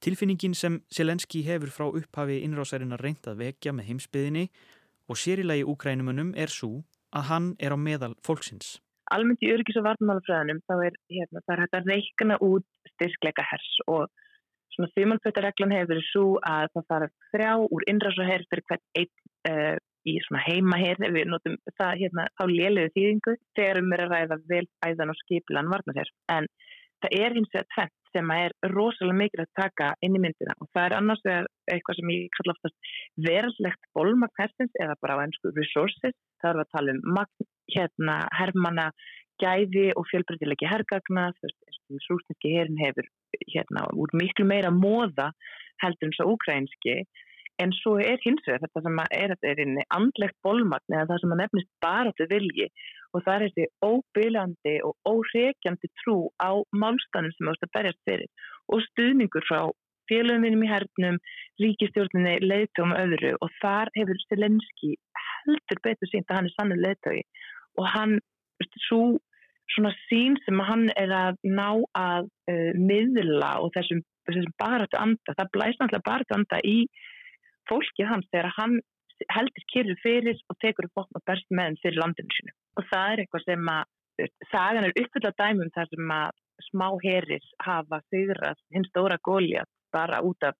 Tilfinningin 0.00 0.54
sem 0.56 0.80
Selenski 0.90 1.44
hefur 1.46 1.70
frá 1.70 1.86
upphafi 1.88 2.40
innrásarinnar 2.42 3.02
reynd 3.04 3.26
að 3.28 3.42
vekja 3.44 3.74
með 3.76 3.90
heimsbyðinni 3.92 4.46
og 5.06 5.18
sérilagi 5.20 5.66
úkrænumunum 5.68 6.32
er 6.34 6.50
svo 6.50 6.80
að 7.14 7.26
hann 7.30 7.50
er 7.58 7.74
á 7.74 7.78
meðal 7.78 8.14
fólksins. 8.24 8.78
Almennt 9.14 9.42
í 9.42 9.50
öryggis- 9.52 9.78
og 9.80 9.86
varnmálafræðanum 9.88 10.62
þá 10.70 10.74
er, 10.86 10.96
hérna, 11.10 11.42
er 11.50 11.62
hægt 11.64 11.78
að 11.78 11.92
reikna 11.92 12.38
út 12.46 12.66
styrkleika 12.94 13.44
hers 13.50 13.70
og 13.90 14.08
svona 14.74 14.90
þumalpötareglan 14.96 15.74
hefur 15.74 15.92
verið 15.92 16.08
svo 16.08 16.26
að 16.46 16.66
það 16.74 16.88
þarf 16.92 17.14
þrjá 17.34 17.52
úr 17.74 17.86
innrásaherr 17.90 18.44
fyrir 18.50 18.66
hvert 18.70 19.00
einn 19.00 19.12
uh, 19.50 19.76
í 20.08 20.16
svona 20.24 20.42
heimaherð, 20.46 21.08
við 21.12 21.28
notum 21.28 21.56
það 21.76 21.98
hérna 22.04 22.26
á 22.32 22.44
léliðu 22.48 22.92
þýðingu 22.94 23.34
þegar 23.58 23.80
um 23.82 23.94
er 23.96 24.04
að 24.04 24.14
ræða 24.14 24.38
vel 24.52 24.66
æðan 24.86 25.12
og 25.12 25.18
skipilan 25.24 25.72
varnarherr. 25.72 26.12
En 26.32 26.48
það 27.02 27.16
er 27.18 27.36
hins 27.36 27.52
vegar 27.52 27.68
tvent 27.74 27.96
sem 28.14 28.32
er 28.34 28.54
rosalega 28.74 29.18
mikil 29.20 29.44
að 29.44 29.52
taka 29.60 29.92
inn 30.04 30.18
í 30.18 30.22
myndina. 30.22 30.56
Og 30.60 30.68
það 30.74 30.86
er 30.86 30.96
annars 30.98 31.22
vegar 31.26 31.48
eitthvað 31.70 32.00
sem 32.00 32.12
ég 32.14 32.28
kalla 32.36 32.56
oftast 32.56 32.92
verðlegt 33.28 33.88
bólmagn 33.96 34.66
eða 34.84 34.98
bara 35.02 35.16
á 35.18 35.22
ennsku 35.24 35.54
resources. 35.56 36.16
Það 36.42 36.50
er 36.50 36.62
að 36.64 36.72
tala 36.74 36.94
um 36.96 37.16
magn, 37.18 37.48
hérna, 37.74 38.16
herrmanna 38.38 38.90
gæði 39.40 39.90
og 39.96 40.06
fjölbreytilegi 40.10 40.68
herrgagna 40.68 41.30
þess 41.40 41.56
að 41.56 42.04
rústinski 42.10 42.54
herin 42.56 42.80
hefur 42.80 43.08
hérna 43.54 43.86
úr 43.96 44.12
miklu 44.20 44.46
meira 44.48 44.72
móða 44.74 45.30
heldur 45.80 46.10
eins 46.10 46.20
og 46.24 46.34
ukrainski 46.36 47.00
en 47.62 47.74
svo 47.76 47.96
er 48.00 48.20
hins 48.24 48.42
vegar 48.46 48.62
þetta 48.64 48.82
sem 48.86 49.02
er, 49.06 49.34
er 49.52 49.60
andlegt 49.96 50.38
bólmagn 50.46 50.96
eða 50.96 51.08
það 51.10 51.22
sem 51.22 51.34
að 51.34 51.42
nefnist 51.42 51.70
bara 51.84 52.14
til 52.16 52.28
vilji. 52.30 52.70
Og 53.10 53.24
það 53.26 53.34
er 53.36 53.44
þessi 53.46 53.66
óbylandi 53.84 54.74
og 54.86 55.12
óreikjandi 55.12 55.92
trú 56.02 56.16
á 56.38 56.50
málstanum 56.72 57.34
sem 57.36 57.52
ást 57.52 57.66
að 57.66 57.74
berjast 57.76 58.02
fyrir. 58.08 58.28
Og 58.70 58.84
stuðningur 58.90 59.46
frá 59.48 59.62
félögum 60.10 60.64
í 60.64 60.70
hernum, 60.70 61.18
ríkistjórninni, 61.62 62.38
leiðtögum 62.42 62.94
og 62.94 63.02
öðru. 63.04 63.32
Og 63.44 63.56
þar 63.62 63.90
hefur 63.98 64.22
Selenski 64.26 64.94
heldur 65.24 65.82
betur 65.84 66.10
sínt 66.10 66.30
að 66.30 66.40
hann 66.40 66.50
er 66.50 66.56
sannur 66.56 66.84
leiðtögi 66.84 67.26
og 67.78 67.86
hann, 67.86 68.16
svo 68.88 69.02
svona 69.74 69.92
sín 70.08 70.36
sem 70.44 70.58
hann 70.66 70.88
er 70.98 71.12
að 71.14 71.38
ná 71.46 71.68
að 71.98 72.26
uh, 72.50 72.72
miðla 72.74 73.52
og 73.62 73.70
þessum, 73.76 74.02
þessum 74.28 74.54
baratu 74.60 74.98
anda, 74.98 75.36
það 75.38 75.52
blæst 75.54 75.80
náttúrulega 75.80 76.08
baratu 76.08 76.36
anda 76.36 76.60
í 76.66 76.76
fólkið 77.70 78.10
hans 78.10 78.28
þegar 78.32 78.52
hann 78.58 78.80
heldur 79.34 79.66
kyrru 79.72 79.96
fyrir 80.02 80.38
og 80.48 80.58
tekur 80.64 80.88
upp 80.88 81.00
bókn 81.00 81.18
og 81.18 81.24
berst 81.28 81.48
með 81.50 81.70
henn 81.70 81.80
fyrir 81.82 82.00
landinu 82.00 82.36
sinu. 82.36 82.54
Og 82.80 82.86
það 82.90 83.12
er 83.12 83.22
eitthvað 83.24 83.46
sem 83.46 83.72
að 83.72 83.96
sagan 84.50 84.86
er 84.86 84.96
uppfylgða 84.96 85.32
dæmum 85.38 85.72
þar 85.74 85.90
sem 85.92 86.12
að 86.16 86.40
smá 86.70 86.88
heris 87.04 87.46
hafa 87.64 88.00
þauðrast 88.12 88.64
hinn 88.74 88.88
stóra 88.88 89.16
gólja 89.24 89.64
bara 89.94 90.20
út 90.24 90.44
af 90.46 90.58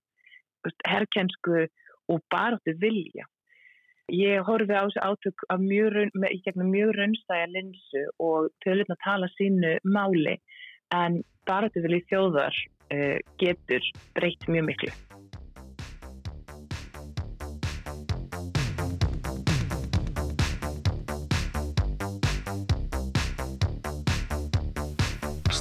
herrkensku 0.89 1.67
og 2.11 2.25
af 2.33 2.75
vilja. 2.81 3.27
Ég 4.11 4.43
horfi 4.43 4.75
á 4.75 4.83
þessu 4.83 5.03
átök 5.07 5.45
mjög, 5.63 6.11
mjög 6.67 6.97
raunstæja 6.99 7.47
linsu 7.53 8.03
og 8.19 8.51
tölurna 8.65 8.99
tala 9.05 9.31
sínu 9.37 9.77
máli 9.85 10.35
en 10.91 11.23
af 11.47 11.85
vilja 11.87 12.03
þjóðar 12.11 12.57
uh, 12.91 13.19
getur 13.39 13.87
breytt 14.19 14.51
mjög 14.51 14.67
miklu. 14.73 15.10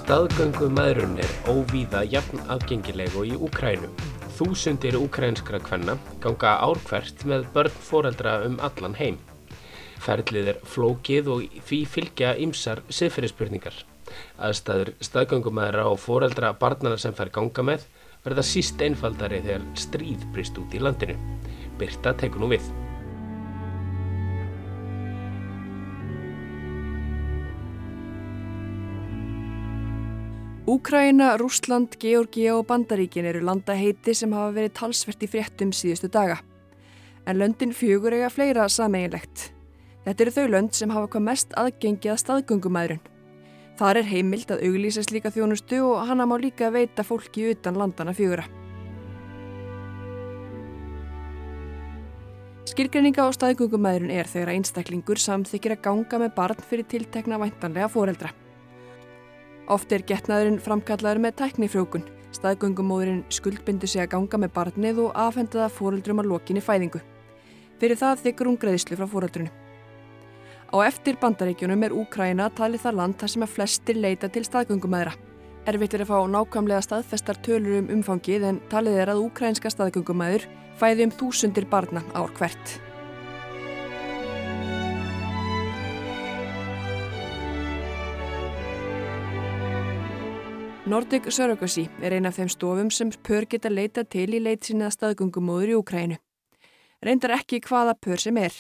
Staðgöngumæðrun 0.10 1.20
er 1.22 1.34
óvíða 1.46 2.00
jafn 2.10 2.39
aðgengileg 2.50 3.13
og 3.13 3.28
í 3.30 3.36
Úkrænum. 3.46 3.92
Þúsundir 4.39 4.98
úkrænskra 4.98 5.60
kvenna 5.62 5.94
ganga 6.24 6.56
árkvært 6.66 7.22
með 7.30 7.46
börn 7.54 7.78
foreldra 7.92 8.34
um 8.48 8.58
allan 8.66 8.98
heim. 8.98 9.20
Ferlið 10.01 10.50
er 10.56 10.63
flókið 10.66 11.30
og 11.36 11.62
því 11.70 11.82
fylgja 11.94 12.34
ymsar 12.42 12.82
siðferðisspurningar. 12.89 13.84
Aðstæður 14.42 14.96
staðgöngumæðra 15.12 15.86
og 15.94 16.01
foreldra 16.01 16.56
barnana 16.58 16.98
sem 16.98 17.13
fær 17.13 17.30
ganga 17.30 17.70
með 17.70 17.86
verða 18.25 18.50
síst 18.50 18.82
einfaldari 18.82 19.46
þegar 19.46 19.72
stríð 19.78 20.25
brist 20.34 20.58
út 20.58 20.74
í 20.74 20.82
landinu. 20.82 21.22
Byrta 21.78 22.18
tekur 22.18 22.48
nú 22.48 22.56
við. 22.58 22.66
Úkraina, 30.70 31.36
Rúsland, 31.38 31.96
Georgia 31.98 32.52
og 32.54 32.68
Bandaríkin 32.70 33.26
eru 33.26 33.40
landaheiti 33.42 34.14
sem 34.14 34.30
hafa 34.38 34.52
verið 34.54 34.76
talsvert 34.78 35.24
í 35.26 35.28
fréttum 35.32 35.72
síðustu 35.74 36.06
daga. 36.14 36.36
En 37.26 37.40
löndin 37.42 37.72
fjögur 37.74 38.14
eiga 38.14 38.28
fleira 38.30 38.68
sameigilegt. 38.70 39.48
Þetta 40.06 40.22
eru 40.22 40.34
þau 40.36 40.44
lönd 40.54 40.76
sem 40.78 40.92
hafa 40.94 41.08
hvað 41.16 41.24
mest 41.26 41.56
aðgengi 41.58 42.12
að 42.14 42.20
staðgöngumæðrun. 42.22 43.00
Þar 43.80 44.00
er 44.04 44.10
heimilt 44.12 44.54
að 44.54 44.62
auglýsa 44.68 45.02
slíka 45.08 45.32
þjónustu 45.34 45.80
og 45.88 46.04
hana 46.06 46.28
má 46.30 46.36
líka 46.38 46.70
veita 46.70 47.02
fólki 47.08 47.48
utan 47.50 47.80
landana 47.82 48.14
fjögura. 48.14 48.46
Skilgreininga 52.70 53.26
á 53.26 53.34
staðgöngumæðrun 53.40 54.14
er 54.14 54.30
þegar 54.30 54.54
einstaklingur 54.54 55.18
samþykir 55.18 55.80
að 55.80 55.84
ganga 55.90 56.22
með 56.28 56.38
barn 56.38 56.62
fyrir 56.70 56.86
tiltekna 56.94 57.42
væntanlega 57.42 57.90
foreldra. 57.90 58.36
Oft 59.70 59.92
er 59.94 60.02
getnaðurinn 60.02 60.62
framkallaður 60.66 61.20
með 61.22 61.36
tæknifrjókun. 61.44 62.06
Staðgöngumóðurinn 62.34 63.22
skuldbindur 63.34 63.90
sig 63.90 64.02
að 64.02 64.16
ganga 64.16 64.40
með 64.42 64.54
barnið 64.56 65.02
og 65.04 65.16
afhenda 65.18 65.64
það 65.64 65.76
fóreldrum 65.78 66.22
að 66.24 66.30
lokinni 66.32 66.64
fæðingu. 66.66 67.02
Fyrir 67.78 68.00
það 68.00 68.24
þykkur 68.26 68.50
hún 68.50 68.60
greiðslu 68.64 68.98
frá 68.98 69.08
fóreldrunu. 69.14 69.54
Á 70.70 70.78
eftir 70.86 71.18
bandaríkjunum 71.22 71.86
er 71.86 71.96
Úkræna 71.98 72.50
talið 72.58 72.86
það 72.88 73.00
land 73.00 73.18
þar 73.22 73.34
sem 73.34 73.46
að 73.46 73.56
flestir 73.56 74.02
leita 74.02 74.30
til 74.30 74.46
staðgöngumæðra. 74.46 75.16
Erfitt 75.70 75.94
er 75.94 76.06
að 76.06 76.12
fá 76.12 76.20
nákvæmlega 76.34 76.84
staðfestar 76.86 77.42
tölur 77.46 77.80
um 77.84 77.90
umfangið 78.00 78.50
en 78.50 78.62
talið 78.74 79.02
er 79.04 79.14
að 79.14 79.24
úkrænska 79.28 79.70
staðgöngumæður 79.74 80.46
fæði 80.82 81.10
um 81.10 81.18
þúsundir 81.22 81.70
barna 81.70 82.06
ár 82.18 82.34
hvert. 82.38 82.80
Nordic 90.89 91.27
Surrogacy 91.29 91.84
er 92.01 92.15
ein 92.17 92.25
af 92.25 92.39
þeim 92.39 92.48
stofum 92.50 92.88
sem 92.89 93.12
pör 93.27 93.46
geta 93.46 93.69
leita 93.69 94.01
til 94.10 94.31
í 94.34 94.39
leit 94.41 94.65
sinna 94.65 94.88
staðgöngumóður 94.89 95.69
í 95.69 95.75
Úkrænu. 95.77 96.17
Reyndar 97.05 97.36
ekki 97.36 97.60
hvaða 97.62 97.93
pör 97.93 98.17
sem 98.17 98.39
er. 98.41 98.55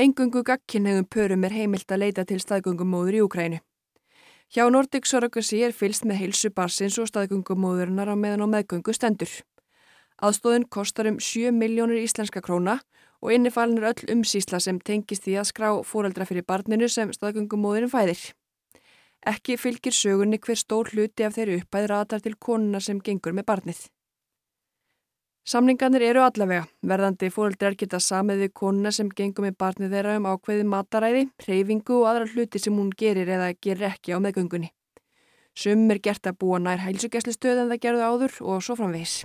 Engungu 0.00 0.40
gagkinnegum 0.48 1.04
pörum 1.12 1.44
er 1.44 1.52
heimilt 1.52 1.92
að 1.92 2.06
leita 2.06 2.24
til 2.24 2.40
staðgöngumóður 2.40 3.18
í 3.18 3.22
Úkrænu. 3.26 3.60
Hjá 4.48 4.64
Nordic 4.72 5.04
Surrogacy 5.04 5.60
er 5.60 5.76
fylst 5.76 6.08
með 6.08 6.22
heilsu 6.22 6.54
barsins 6.56 6.96
og 6.96 7.12
staðgöngumóðurinnar 7.12 8.08
á 8.08 8.16
meðan 8.16 8.48
og 8.48 8.52
meðgöngu 8.56 8.96
stendur. 8.96 9.36
Aðstóðin 10.24 10.70
kostar 10.72 11.12
um 11.12 11.20
7 11.20 11.52
miljónur 11.52 12.00
íslenska 12.00 12.40
króna 12.40 12.80
og 13.20 13.36
innifalnir 13.36 13.92
öll 13.92 14.14
umsýsla 14.16 14.56
sem 14.56 14.80
tengist 14.80 15.28
því 15.28 15.42
að 15.42 15.50
skrá 15.52 15.74
fóreldra 15.84 16.24
fyrir 16.24 16.48
barninu 16.48 16.88
sem 16.88 17.12
staðgöngumóðurin 17.12 17.92
fæðir. 17.92 18.32
Ekki 19.22 19.54
fylgir 19.54 19.94
sögunni 19.94 20.38
hver 20.42 20.58
stór 20.58 20.88
hluti 20.90 21.22
af 21.22 21.36
þeirri 21.36 21.60
uppæð 21.62 21.84
ratar 21.92 22.22
til 22.22 22.34
konuna 22.34 22.80
sem 22.82 22.98
gengur 22.98 23.36
með 23.36 23.46
barnið. 23.50 23.82
Samningarnir 25.46 26.02
eru 26.06 26.22
allavega. 26.22 26.66
Verðandi 26.86 27.30
fóreldrar 27.34 27.74
geta 27.78 27.98
samið 28.02 28.44
við 28.44 28.52
konuna 28.60 28.92
sem 28.94 29.10
gengur 29.10 29.46
með 29.46 29.56
barnið 29.62 29.94
þeirra 29.96 30.16
um 30.18 30.28
ákveði 30.30 30.66
mataræði, 30.74 31.24
hreyfingu 31.42 31.98
og 32.00 32.08
aðra 32.10 32.30
hluti 32.34 32.62
sem 32.62 32.78
hún 32.78 32.90
gerir 32.98 33.30
eða 33.30 33.52
gerir 33.54 33.90
ekki 33.92 34.14
á 34.14 34.18
meðgöngunni. 34.22 34.72
Sum 35.54 35.90
er 35.90 36.02
gert 36.02 36.26
að 36.26 36.38
búa 36.42 36.58
nær 36.58 36.82
hælsugjæslu 36.82 37.34
stöð 37.34 37.64
en 37.64 37.74
það 37.74 37.82
gerðu 37.86 38.08
áður 38.08 38.40
og 38.42 38.62
svo 38.62 38.78
framvegis. 38.78 39.22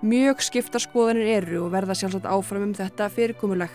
Mjög 0.00 0.38
skipta 0.40 0.80
skoðanir 0.80 1.26
eru 1.28 1.58
og 1.66 1.74
verða 1.74 1.92
sjálfsagt 1.92 2.24
áfram 2.24 2.70
um 2.70 2.70
þetta 2.72 3.10
fyrirkomulag. 3.12 3.72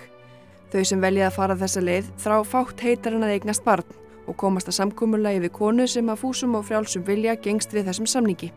Þau 0.74 0.82
sem 0.90 1.04
veljið 1.04 1.28
að 1.28 1.36
fara 1.36 1.58
þessa 1.60 1.84
leið 1.84 2.08
þrá 2.24 2.40
fátt 2.50 2.82
heitar 2.82 3.14
en 3.14 3.26
að 3.28 3.34
eignast 3.36 3.62
barn 3.66 4.00
og 4.26 4.34
komast 4.42 4.72
að 4.72 4.80
samkomulagi 4.80 5.44
við 5.44 5.54
konu 5.54 5.86
sem 5.86 6.10
að 6.10 6.24
fúsum 6.24 6.56
og 6.58 6.66
frjálsum 6.66 7.04
vilja 7.06 7.36
gengst 7.38 7.76
við 7.78 7.92
þessum 7.92 8.10
samningi. 8.10 8.50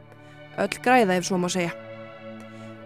Öll 0.56 0.80
græða 0.80 1.18
ef 1.18 1.28
svo 1.28 1.36
má 1.42 1.50
segja. 1.52 1.74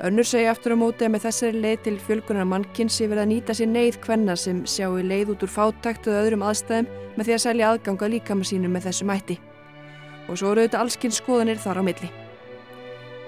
Önnur 0.03 0.27
segja 0.27 0.51
aftur 0.51 0.75
á 0.75 0.83
móti 0.83 1.07
að 1.07 1.15
með 1.15 1.29
þessari 1.29 1.63
leið 1.63 1.85
til 1.85 1.95
fjölgunar 2.03 2.51
mannkynns 2.51 2.99
sé 2.99 3.07
verið 3.07 3.23
að 3.23 3.31
nýta 3.37 3.55
sér 3.55 3.71
neyð 3.71 4.01
hvenna 4.03 4.35
sem 4.35 4.65
sjáu 4.67 4.99
leið 4.99 5.31
út 5.37 5.47
úr 5.47 5.55
fátækt 5.61 6.11
og 6.11 6.19
öðrum 6.25 6.43
aðstæðum 6.43 6.91
með 7.15 7.29
því 7.29 7.39
að 7.39 7.45
selja 7.47 7.71
aðganga 7.71 8.11
líkama 8.17 8.51
sínum 8.51 8.75
með 8.75 8.91
þessu 8.91 9.07
mætti. 9.07 9.39
Og 10.27 10.35
svo 10.35 10.51
eru 10.51 10.67
auðvitað 10.67 10.83
allskinn 10.83 11.15
skoðanir 11.15 11.63
þar 11.63 11.79
á 11.79 11.87
milli. 11.87 12.13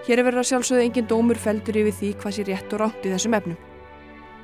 Hér 0.04 0.20
er 0.20 0.26
verið 0.26 0.42
að 0.42 0.48
sjálfsögðu 0.50 0.82
engin 0.84 1.06
dómur 1.08 1.38
feldur 1.40 1.76
yfir 1.80 1.94
því 1.96 2.08
hvað 2.20 2.34
sé 2.36 2.42
rétt 2.44 2.72
og 2.76 2.80
rátt 2.82 3.06
í 3.08 3.12
þessum 3.14 3.36
efnum. 3.38 3.56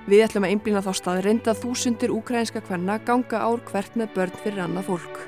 Við 0.09 0.23
ætlum 0.25 0.47
að 0.47 0.55
einblýna 0.55 0.81
þá 0.87 0.95
stað 0.97 1.21
reynda 1.27 1.53
þúsundir 1.53 2.15
ukrainska 2.17 2.63
kvenna 2.65 2.97
ganga 3.05 3.43
ár 3.45 3.61
hvert 3.69 3.99
með 4.01 4.15
börn 4.15 4.41
fyrir 4.41 4.63
annað 4.65 4.89
fólk. 4.89 5.21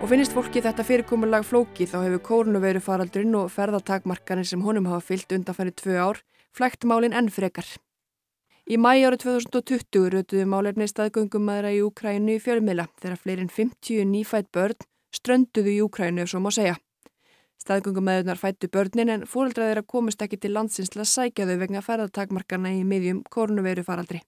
Og 0.00 0.08
finnist 0.08 0.32
fólki 0.32 0.64
þetta 0.64 0.88
fyrirkomulag 0.88 1.44
flóki 1.44 1.84
þá 1.84 1.98
hefur 2.06 2.24
kórnuveiru 2.30 2.80
faraldurinn 2.80 3.36
og 3.42 3.52
ferðatakmarkanir 3.52 4.48
sem 4.48 4.64
honum 4.64 4.88
hafa 4.88 5.04
fyllt 5.12 5.36
undanfæri 5.36 5.76
tvö 5.76 6.00
ár 6.00 6.24
flægt 6.56 6.88
málinn 6.88 7.12
enn 7.12 7.28
frekar. 7.28 7.68
Í 8.64 8.78
mæi 8.80 9.02
árið 9.04 9.26
2020 9.26 10.06
rötuðu 10.14 10.44
málefni 10.48 10.86
staðgöngumæðra 10.88 11.74
í 11.76 11.82
Úkrænu 11.84 12.38
í 12.38 12.40
fjölmiðla 12.40 12.86
þegar 12.96 13.20
fleirinn 13.20 13.50
50 13.52 14.06
nýfætt 14.08 14.48
börn 14.56 14.86
strönduðu 15.12 15.74
í 15.74 15.82
Úkrænu 15.84 16.24
ef 16.24 16.32
svo 16.32 16.40
má 16.40 16.48
segja. 16.48 16.78
Staðgöngumæðunar 17.60 18.40
fættu 18.40 18.72
börnin 18.72 19.12
en 19.12 19.28
fóreldraðir 19.28 19.82
að 19.82 19.90
komast 19.92 20.24
ekki 20.24 20.40
til 20.40 20.54
landsins 20.56 20.88
til 20.88 21.04
að 21.04 21.12
sækja 21.12 21.48
þau 21.50 21.60
vegna 21.60 21.84
ferðatakmarkana 21.84 22.72
í 22.72 22.80
miðjum 22.88 23.20
kórnuveiru 23.28 23.84
faraldri. 23.84 24.24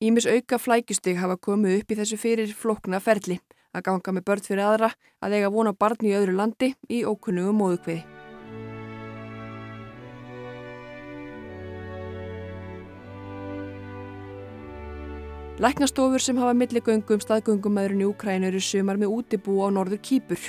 Ímis 0.00 0.24
auka 0.24 0.56
flækjustig 0.56 1.20
hafa 1.20 1.36
komið 1.36 1.82
upp 1.82 1.92
í 1.92 2.00
þessu 2.00 2.16
fyrir 2.16 2.56
flokna 2.56 3.04
ferli 3.04 3.42
að 3.76 3.90
ganga 3.90 4.16
með 4.16 4.30
börn 4.30 4.48
fyrir 4.48 4.68
aðra 4.72 4.94
að 5.20 5.36
eiga 5.36 5.52
vona 5.52 5.76
barn 5.76 6.00
í 6.00 6.16
öðru 6.16 6.40
landi 6.40 6.72
í 6.88 7.04
ókunnugum 7.04 7.60
móðukviði. 7.60 8.15
Læknastofur 15.56 16.20
sem 16.20 16.36
hafa 16.36 16.52
milligöngum 16.52 17.22
staðgöngumæðurinn 17.24 18.02
í 18.02 18.06
Úkræn 18.10 18.42
eru 18.44 18.58
sumar 18.60 18.98
með 19.00 19.14
útibú 19.14 19.54
á 19.64 19.72
norður 19.72 20.02
Kýpur. 20.04 20.42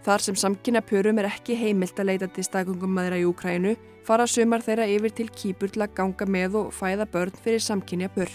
Þar 0.00 0.24
sem 0.24 0.38
samkynna 0.40 0.80
pjörum 0.80 1.20
er 1.20 1.28
ekki 1.28 1.58
heimilt 1.60 2.00
að 2.00 2.08
leita 2.08 2.28
til 2.32 2.46
staðgöngumæðura 2.46 3.18
í 3.20 3.26
Úkrænu 3.28 3.74
fara 4.08 4.24
sumar 4.24 4.64
þeirra 4.64 4.86
yfir 4.88 5.12
til 5.18 5.28
Kýpur 5.28 5.74
til 5.74 5.84
að 5.84 5.92
ganga 6.00 6.24
með 6.24 6.56
og 6.62 6.72
fæða 6.72 7.04
börn 7.12 7.36
fyrir 7.44 7.60
samkynja 7.60 8.08
pör. 8.16 8.32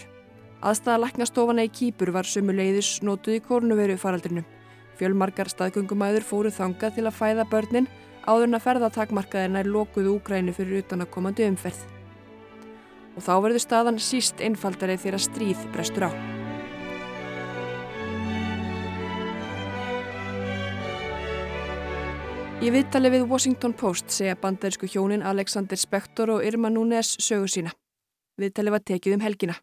Aðstæða 0.62 1.00
læknastofana 1.08 1.66
í 1.66 1.74
Kýpur 1.74 2.14
var 2.14 2.30
sömu 2.30 2.54
leiðis 2.54 3.02
nótuð 3.02 3.40
í 3.40 3.44
kórnuveru 3.50 3.98
faraldrinu. 3.98 4.46
Fjölmarkar 5.02 5.50
staðgöngumæður 5.50 6.30
fóru 6.30 6.54
þangað 6.54 7.00
til 7.00 7.08
að 7.10 7.18
fæða 7.18 7.50
börnin 7.50 7.90
áður 8.30 8.52
en 8.52 8.62
að 8.62 8.66
ferðatakmarkaðina 8.70 9.66
er 9.66 9.74
lokuð 9.74 10.14
Úkrænu 10.20 10.54
fyrir 10.54 10.86
utan 10.86 11.02
að 11.02 11.14
komandi 11.18 11.50
umferð. 11.50 11.95
Og 13.16 13.24
þá 13.24 13.34
verður 13.44 13.64
staðan 13.64 14.00
síst 14.00 14.44
einfaldari 14.44 14.98
þegar 15.00 15.24
stríð 15.24 15.62
brestur 15.72 16.08
á. 16.08 16.12
Í 22.66 22.72
viðtali 22.72 23.12
við 23.14 23.28
Washington 23.30 23.74
Post 23.78 24.14
segja 24.16 24.38
bandarísku 24.42 24.88
hjónin 24.90 25.24
Alexander 25.28 25.78
Spector 25.78 26.32
og 26.34 26.46
Irma 26.48 26.72
Núnes 26.72 27.12
sögu 27.22 27.50
sína. 27.52 27.74
Viðtali 28.42 28.72
var 28.74 28.82
tekið 28.82 29.18
um 29.18 29.26
helgina. 29.26 29.56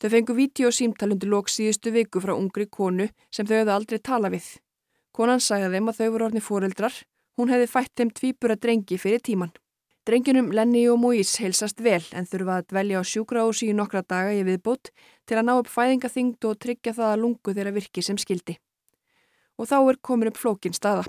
Þau 0.00 0.08
fengu 0.12 0.34
vídeosímtal 0.36 1.12
undir 1.14 1.30
lók 1.30 1.52
síðustu 1.52 1.92
viku 1.94 2.20
frá 2.20 2.34
ungri 2.34 2.66
konu 2.66 3.06
sem 3.30 3.46
þau 3.46 3.60
hefðu 3.60 3.74
aldrei 3.76 4.00
tala 4.02 4.32
við. 4.32 4.48
Konan 5.16 5.40
sagði 5.40 5.70
þeim 5.76 5.92
að 5.92 6.00
þau 6.00 6.08
voru 6.16 6.26
orðni 6.26 6.42
fóreldrar, 6.44 6.98
hún 7.38 7.52
hefði 7.52 7.70
fætt 7.72 7.94
þeim 7.96 8.10
tvíbura 8.18 8.56
drengi 8.60 8.98
fyrir 9.00 9.22
tíman. 9.24 9.54
Drenginum 10.06 10.52
Lenny 10.54 10.84
og 10.86 11.00
Moís 11.02 11.32
heilsast 11.42 11.80
vel 11.82 12.04
en 12.14 12.28
þurfa 12.30 12.60
að 12.60 12.66
dvelja 12.70 13.00
á 13.02 13.10
sjúkraósi 13.10 13.66
í 13.66 13.74
nokkra 13.74 14.04
daga 14.06 14.36
í 14.38 14.44
viðbútt 14.46 14.92
til 15.26 15.34
að 15.40 15.48
ná 15.48 15.52
upp 15.56 15.70
fæðingaþyngd 15.72 16.46
og 16.46 16.60
tryggja 16.62 16.92
það 16.94 17.10
að 17.10 17.22
lungu 17.24 17.54
þeirra 17.56 17.72
virki 17.74 18.04
sem 18.06 18.20
skildi. 18.22 18.54
Og 19.58 19.66
þá 19.66 19.76
er 19.80 19.98
komin 20.06 20.30
upp 20.30 20.38
flókin 20.38 20.78
staða. 20.78 21.08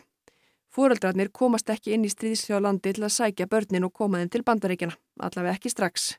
Fóreldrarnir 0.73 1.29
komast 1.29 1.69
ekki 1.69 1.93
inn 1.93 2.09
í 2.09 2.11
stríðsljá 2.15 2.57
landi 2.57 2.95
til 2.97 3.05
að 3.05 3.13
sækja 3.19 3.45
börnin 3.53 3.85
og 3.85 3.93
koma 3.93 4.23
þeim 4.23 4.33
til 4.33 4.43
bandaríkjana, 4.49 4.97
allavega 5.21 5.53
ekki 5.53 5.75
strax. 5.75 6.09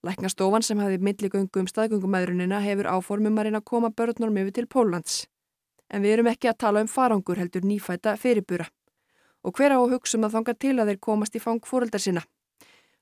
Læknastofan 0.00 0.64
sem 0.64 0.80
hafði 0.80 1.04
milligöngu 1.04 1.60
um 1.60 1.68
staðgöngumæðrunina 1.68 2.64
hefur 2.64 2.88
áformum 2.96 3.44
að 3.44 3.60
koma 3.60 3.92
börnum 3.92 4.40
yfir 4.40 4.56
til 4.56 4.66
Póllands. 4.66 5.26
En 5.92 6.00
við 6.00 6.16
erum 6.16 6.32
ekki 6.32 6.48
að 6.48 6.60
tala 6.64 6.80
um 6.80 6.88
farangur 6.88 7.36
heldur 7.36 7.60
nýfæta 7.60 8.16
fyrirbúra. 8.16 8.72
Og 9.44 9.56
hver 9.56 9.72
á 9.72 9.78
að 9.80 9.94
hugsa 9.94 10.18
um 10.18 10.26
að 10.28 10.36
þanga 10.36 10.54
til 10.60 10.76
að 10.76 10.92
þeir 10.92 11.00
komast 11.06 11.36
í 11.36 11.42
fang 11.42 11.64
fóreldar 11.64 12.02
sinna? 12.02 12.24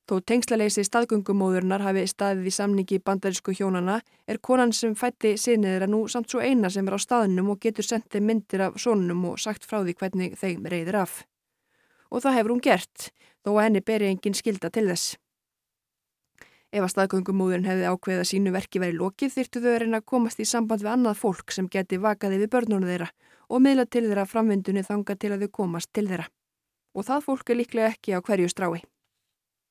Þó 0.09 0.23
tengslaleysi 0.25 0.81
staðgöngumóðurnar 0.87 1.83
hafi 1.85 2.07
staðið 2.09 2.47
í 2.49 2.53
samningi 2.55 2.97
bandarísku 3.05 3.53
hjónana 3.53 3.99
er 4.25 4.39
konan 4.41 4.71
sem 4.73 4.95
fætti 4.97 5.35
sinniðra 5.37 5.85
nú 5.85 5.99
samt 6.09 6.31
svo 6.33 6.41
eina 6.41 6.71
sem 6.73 6.87
er 6.89 6.95
á 6.97 6.99
staðnum 7.03 7.51
og 7.53 7.59
getur 7.61 7.85
sendið 7.85 8.25
myndir 8.25 8.63
af 8.65 8.79
sónunum 8.81 9.27
og 9.29 9.37
sagt 9.37 9.67
frá 9.69 9.83
því 9.83 9.93
hvernig 9.99 10.33
þeim 10.39 10.65
reyðir 10.65 10.97
af. 11.03 11.19
Og 12.09 12.25
það 12.25 12.39
hefur 12.39 12.55
hún 12.55 12.65
gert, 12.65 13.11
þó 13.45 13.51
að 13.53 13.63
henni 13.67 13.85
beri 13.85 14.09
engin 14.09 14.39
skilda 14.39 14.73
til 14.73 14.87
þess. 14.89 15.13
Ef 16.73 16.81
að 16.87 16.93
staðgöngumóðurinn 16.95 17.69
hefði 17.69 17.93
ákveðið 17.93 18.23
að 18.23 18.29
sínu 18.31 18.55
verki 18.57 18.81
verið 18.81 19.03
lokið 19.03 19.35
þyrtu 19.37 19.61
þau 19.61 19.71
að 19.75 19.79
reyna 19.83 20.01
að 20.01 20.09
komast 20.09 20.41
í 20.41 20.49
samband 20.49 20.81
við 20.81 20.95
annað 20.95 21.21
fólk 21.21 21.53
sem 21.53 21.69
geti 21.69 22.01
vakaði 22.01 22.41
við 22.41 22.55
börnunum 22.57 22.89
þeirra 22.89 23.13
og 23.49 23.63
miðla 23.65 23.85
til 23.89 24.05
þeirra 24.07 24.27
framvindunni 24.29 24.85
þanga 24.85 25.15
til 25.17 25.33
að 25.33 25.45
þau 25.45 25.51
komast 25.59 25.91
til 25.93 26.07
þeirra. 26.07 26.29
Og 26.95 27.05
það 27.05 27.25
fólk 27.25 27.49
er 27.49 27.59
líklega 27.59 27.91
ekki 27.93 28.15
á 28.17 28.19
hverju 28.21 28.49
strái. 28.49 28.81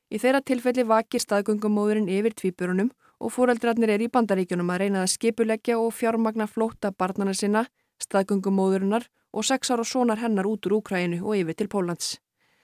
Í 0.08 0.16
þeirra 0.18 0.40
tilfelli 0.40 0.84
vakir 0.88 1.22
staðgöngumóðurinn 1.22 2.08
yfir 2.08 2.34
tvíburunum 2.34 2.92
og 3.20 3.34
fóreldrarnir 3.34 3.92
er 3.92 4.04
í 4.04 4.10
bandaríkjunum 4.12 4.70
að 4.72 4.80
reyna 4.84 5.02
að 5.04 5.12
skipuleggja 5.16 5.76
og 5.80 5.92
fjármagna 5.94 6.46
flóta 6.48 6.92
barnana 6.94 7.34
sinna, 7.34 7.66
staðgöngumóðurinnar 8.04 9.08
og 9.32 9.44
sex 9.44 9.70
ára 9.70 9.84
sonar 9.84 10.22
hennar 10.22 10.48
út 10.48 10.64
úr 10.66 10.78
Úkræinu 10.78 11.20
og 11.24 11.36
yfir 11.36 11.58
til 11.58 11.68
Pólans, 11.68 12.16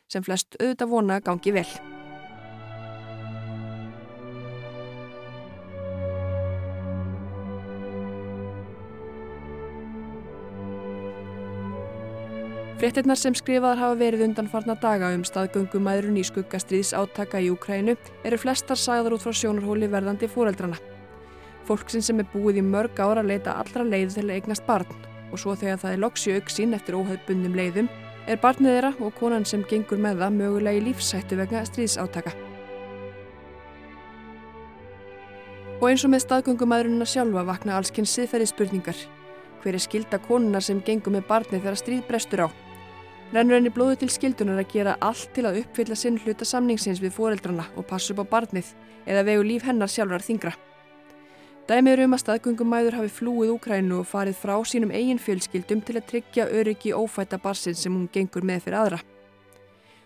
sem 0.08 0.24
flest 0.24 0.56
auðvitað 0.60 0.94
vona 0.94 1.20
gangi 1.20 1.52
vel. 1.52 1.68
Fréttinnar 12.84 13.16
sem 13.16 13.32
skrifaðar 13.32 13.78
hafa 13.80 13.94
verið 13.96 14.22
undanfarna 14.26 14.74
daga 14.76 15.08
um 15.16 15.22
staðgöngumæðrun 15.24 16.18
í 16.20 16.24
skuggastriðs 16.28 16.90
átaka 16.92 17.38
í 17.40 17.46
Úkrænu 17.48 17.94
eru 18.28 18.36
flestar 18.36 18.76
sagðar 18.76 19.14
út 19.16 19.22
frá 19.24 19.32
sjónarhóli 19.32 19.86
verðandi 19.88 20.28
fóreldrana. 20.28 20.76
Fólksinn 21.64 22.04
sem 22.04 22.18
er 22.20 22.26
búið 22.28 22.58
í 22.60 22.64
mörg 22.66 22.98
ára 23.00 23.22
að 23.22 23.30
leita 23.30 23.54
allra 23.56 23.86
leið 23.88 24.18
til 24.18 24.24
að 24.26 24.32
eignast 24.34 24.66
barn 24.66 24.90
og 25.30 25.40
svo 25.40 25.54
þegar 25.56 25.80
það 25.80 25.94
er 25.94 26.02
loksi 26.02 26.34
auksinn 26.36 26.76
eftir 26.76 26.98
óhauðbundum 26.98 27.56
leiðum 27.56 27.88
er 28.28 28.42
barnið 28.42 28.74
þeirra 28.74 28.90
og 29.00 29.16
konan 29.16 29.48
sem 29.48 29.64
gengur 29.70 30.04
með 30.04 30.20
það 30.20 30.36
mögulega 30.42 30.82
í 30.82 30.84
lífsættu 30.90 31.40
vegna 31.40 31.64
stríðsátaka. 31.70 32.34
Og 35.80 35.88
eins 35.88 36.04
og 36.04 36.12
með 36.12 36.26
staðgöngumæðrunina 36.26 37.08
sjálfa 37.08 37.46
vakna 37.48 37.80
allskinn 37.80 38.12
siðferði 38.12 38.50
spurningar. 38.52 39.00
Hver 39.64 39.80
er 39.80 39.86
skilda 39.88 40.20
konunar 40.28 40.68
sem 40.68 40.84
gengur 40.84 41.16
með 41.16 41.26
barnið 41.32 41.64
þegar 41.64 41.80
stríð 41.80 42.06
brestur 42.12 42.44
á? 42.44 42.63
Rennur 43.34 43.56
henni 43.56 43.70
blóðu 43.74 43.96
til 43.98 44.12
skildunar 44.14 44.60
að 44.62 44.68
gera 44.70 44.92
allt 45.02 45.32
til 45.34 45.42
að 45.48 45.56
uppfylla 45.64 45.96
sinn 45.98 46.20
hluta 46.22 46.46
samningsins 46.46 47.00
við 47.02 47.16
foreldrana 47.16 47.64
og 47.74 47.86
passa 47.88 48.12
upp 48.14 48.20
á 48.22 48.30
barnið 48.36 48.68
eða 49.10 49.24
vegu 49.26 49.42
líf 49.42 49.64
hennar 49.66 49.90
sjálfrar 49.90 50.22
þingra. 50.22 50.52
Dæmið 51.66 51.92
eru 51.96 52.04
um 52.06 52.12
að 52.14 52.20
staðgöngumæður 52.22 52.96
hafi 53.00 53.10
flúið 53.16 53.50
Úkrænu 53.56 53.96
og 53.98 54.06
farið 54.06 54.36
frá 54.38 54.54
sínum 54.70 54.92
eigin 54.94 55.18
fjölskyldum 55.18 55.82
til 55.82 55.96
að 55.98 56.06
tryggja 56.12 56.46
öryggi 56.46 56.92
ófætta 56.94 57.40
barsinn 57.42 57.74
sem 57.74 57.96
hún 57.96 58.04
gengur 58.12 58.46
með 58.46 58.68
fyrir 58.68 58.78
aðra. 58.78 58.98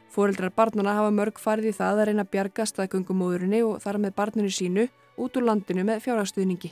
Fóreldrar 0.08 0.54
barnana 0.56 0.94
hafa 0.96 1.10
mörg 1.12 1.42
farið 1.42 1.68
í 1.68 1.76
það 1.76 2.00
að 2.00 2.08
reyna 2.08 2.24
að 2.24 2.30
bjarga 2.32 2.66
staðgöngumóðurinni 2.70 3.60
og 3.66 3.82
þar 3.82 3.98
með 4.06 4.14
barninu 4.22 4.54
sínu 4.54 4.86
út 5.18 5.36
úr 5.36 5.48
landinu 5.50 5.84
með 5.84 6.00
fjárhagstuðningi. 6.06 6.70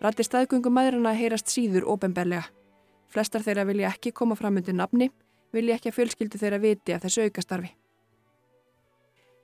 Rættir 0.00 0.30
staðgöngumæðurina 0.30 1.12
heyrast 1.18 1.52
síður 1.52 1.84
óbemberlega. 1.84 2.46
Flestar 3.12 3.44
þeirra 3.44 3.66
vilja 3.68 3.92
ekki 3.92 4.14
koma 4.16 4.38
fram 4.38 4.56
undir 4.56 4.78
nafni, 4.78 5.10
vilja 5.52 5.76
ekki 5.76 5.92
að 5.92 5.96
fjölskyldu 5.98 6.40
þeirra 6.40 6.60
viti 6.62 6.94
af 6.94 7.04
þessu 7.04 7.26
aukastarfi. 7.26 7.72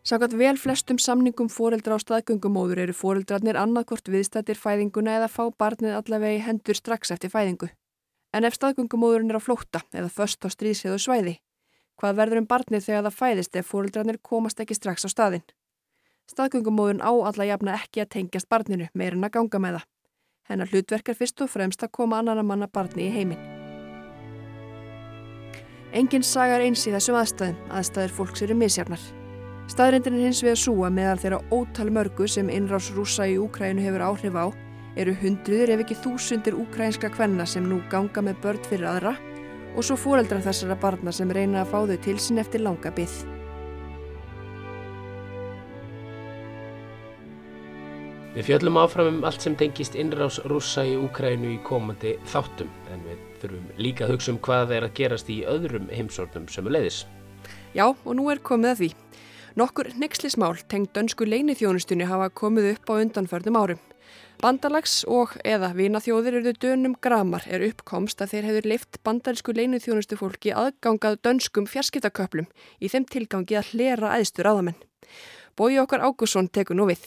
Sákat 0.08 0.32
vel 0.40 0.56
flestum 0.56 0.96
samningum 0.96 1.50
fóreldra 1.52 1.98
á 1.98 2.00
staðgöngumóður 2.00 2.80
eru 2.86 2.94
fóreldrarnir 2.96 3.58
annarkvort 3.60 4.08
viðstættir 4.08 4.56
fæðinguna 4.56 5.18
eða 5.18 5.28
fá 5.28 5.42
barnið 5.52 5.98
allavega 5.98 6.38
í 6.38 6.44
hendur 6.46 6.78
strax 6.78 7.12
eftir 7.12 7.32
fæðingu. 7.34 7.68
En 8.32 8.48
ef 8.48 8.56
staðgöngumóðurinn 8.56 9.34
er 9.34 9.40
á 9.40 9.42
flótta 9.44 9.82
eða 9.92 10.08
först 10.08 10.44
á 10.44 10.48
stríðsíðu 10.48 10.96
svæði, 11.02 11.34
hvað 12.00 12.18
verður 12.22 12.42
um 12.42 12.48
barnið 12.48 12.86
þegar 12.86 13.04
það 13.08 13.18
fæðist 13.18 13.60
ef 13.60 13.68
fóreldrarnir 13.68 14.20
komast 14.22 14.64
ekki 14.64 14.78
strax 14.78 15.04
á 15.04 15.12
staðinn? 15.12 15.46
Staðgöngumóðurinn 16.32 17.04
á 17.04 17.12
alla 17.12 17.50
jafna 17.52 17.76
ekki 17.76 18.04
að 18.04 18.12
tengjast 18.16 18.48
barninu 18.48 18.88
meirinn 18.94 19.28
að 19.28 19.36
ganga 19.36 19.60
með 19.60 19.80
það. 19.80 19.86
Hennar 20.48 20.72
hlutverkar 20.72 21.20
fyrst 21.20 21.44
og 21.44 21.52
fremst 21.52 21.84
að 21.84 21.96
koma 22.00 22.20
annan 22.22 22.40
að 22.40 22.52
manna 22.52 22.72
barni 22.72 23.08
í 23.08 23.12
heiminn. 23.12 23.57
Engin 25.96 26.22
sagar 26.22 26.60
eins 26.60 26.82
í 26.84 26.92
þessum 26.92 27.16
aðstæðum, 27.16 27.60
aðstæður 27.72 28.14
fólks 28.18 28.42
eru 28.44 28.56
misjarnar. 28.60 29.04
Staðrindin 29.72 30.18
er 30.18 30.26
hins 30.28 30.42
við 30.44 30.52
að 30.52 30.62
súa 30.62 30.90
meðan 30.92 31.20
þeirra 31.22 31.38
ótal 31.52 31.88
mörgu 31.92 32.28
sem 32.28 32.50
innrás 32.52 32.90
rúsa 32.96 33.24
í 33.28 33.38
Úkrænu 33.40 33.84
hefur 33.84 34.04
áhrif 34.04 34.36
á 34.36 34.46
eru 34.98 35.14
hundruður 35.20 35.72
ef 35.74 35.82
ekki 35.84 35.96
þúsundir 36.02 36.56
úkrænska 36.58 37.10
kvenna 37.14 37.46
sem 37.46 37.64
nú 37.68 37.80
ganga 37.92 38.24
með 38.24 38.40
börn 38.44 38.68
fyrir 38.68 38.88
aðra 38.90 39.14
og 39.76 39.86
svo 39.86 39.96
fóreldra 40.00 40.40
þessara 40.44 40.76
barna 40.80 41.12
sem 41.14 41.30
reyna 41.30 41.62
að 41.62 41.72
fá 41.72 41.78
þau 41.90 41.98
til 42.04 42.16
sín 42.20 42.42
eftir 42.42 42.64
langa 42.64 42.92
byggð. 42.96 43.18
Við 48.34 48.50
fjöllum 48.50 48.78
áfram 48.78 49.08
um 49.12 49.24
allt 49.26 49.42
sem 49.42 49.56
tengist 49.58 49.96
innrás 49.98 50.40
rúsa 50.50 50.84
í 50.86 50.98
Úkrænu 50.98 51.56
í 51.56 51.62
komandi 51.66 52.18
þáttum 52.28 52.70
en 52.92 53.08
við 53.08 53.27
þurfum 53.42 53.68
líka 53.80 54.06
að 54.06 54.14
hugsa 54.14 54.32
um 54.34 54.40
hvað 54.44 54.74
er 54.76 54.86
að 54.86 54.96
gerast 54.98 55.30
í 55.32 55.42
öðrum 55.48 55.90
heimsornum 55.92 56.48
sem 56.52 56.66
er 56.66 56.76
leiðis. 56.76 57.02
Já, 57.76 57.86
og 57.90 58.12
nú 58.16 58.28
er 58.32 58.42
komið 58.44 58.72
að 58.72 58.80
því. 58.82 58.90
Nokkur 59.58 59.92
nexlismál 59.98 60.56
tengd 60.70 60.92
dönsku 60.94 61.26
leinithjónustunni 61.26 62.06
hafa 62.06 62.28
komið 62.30 62.74
upp 62.74 62.92
á 62.92 62.94
undanförnum 63.02 63.58
árum. 63.58 63.80
Bandalags 64.38 65.00
og 65.10 65.32
eða 65.42 65.72
vinaþjóðir 65.74 66.36
eruðu 66.38 66.52
dönum 66.62 66.94
gramar 67.02 67.42
er 67.50 67.64
uppkomst 67.66 68.22
að 68.22 68.36
þeir 68.36 68.46
hefur 68.48 68.68
leift 68.70 69.00
bandarísku 69.02 69.54
leinithjónustu 69.56 70.18
fólki 70.20 70.52
aðgangað 70.54 71.18
dönskum 71.26 71.66
fjarskiptaköplum 71.66 72.46
í 72.78 72.90
þeim 72.92 73.08
tilgangi 73.10 73.58
að 73.58 73.72
hlera 73.72 74.14
æðstur 74.14 74.46
áðamenn. 74.46 74.78
Bói 75.58 75.80
okkar 75.82 76.06
Ágússon 76.06 76.46
tekur 76.46 76.78
nú 76.78 76.86
við. 76.86 77.02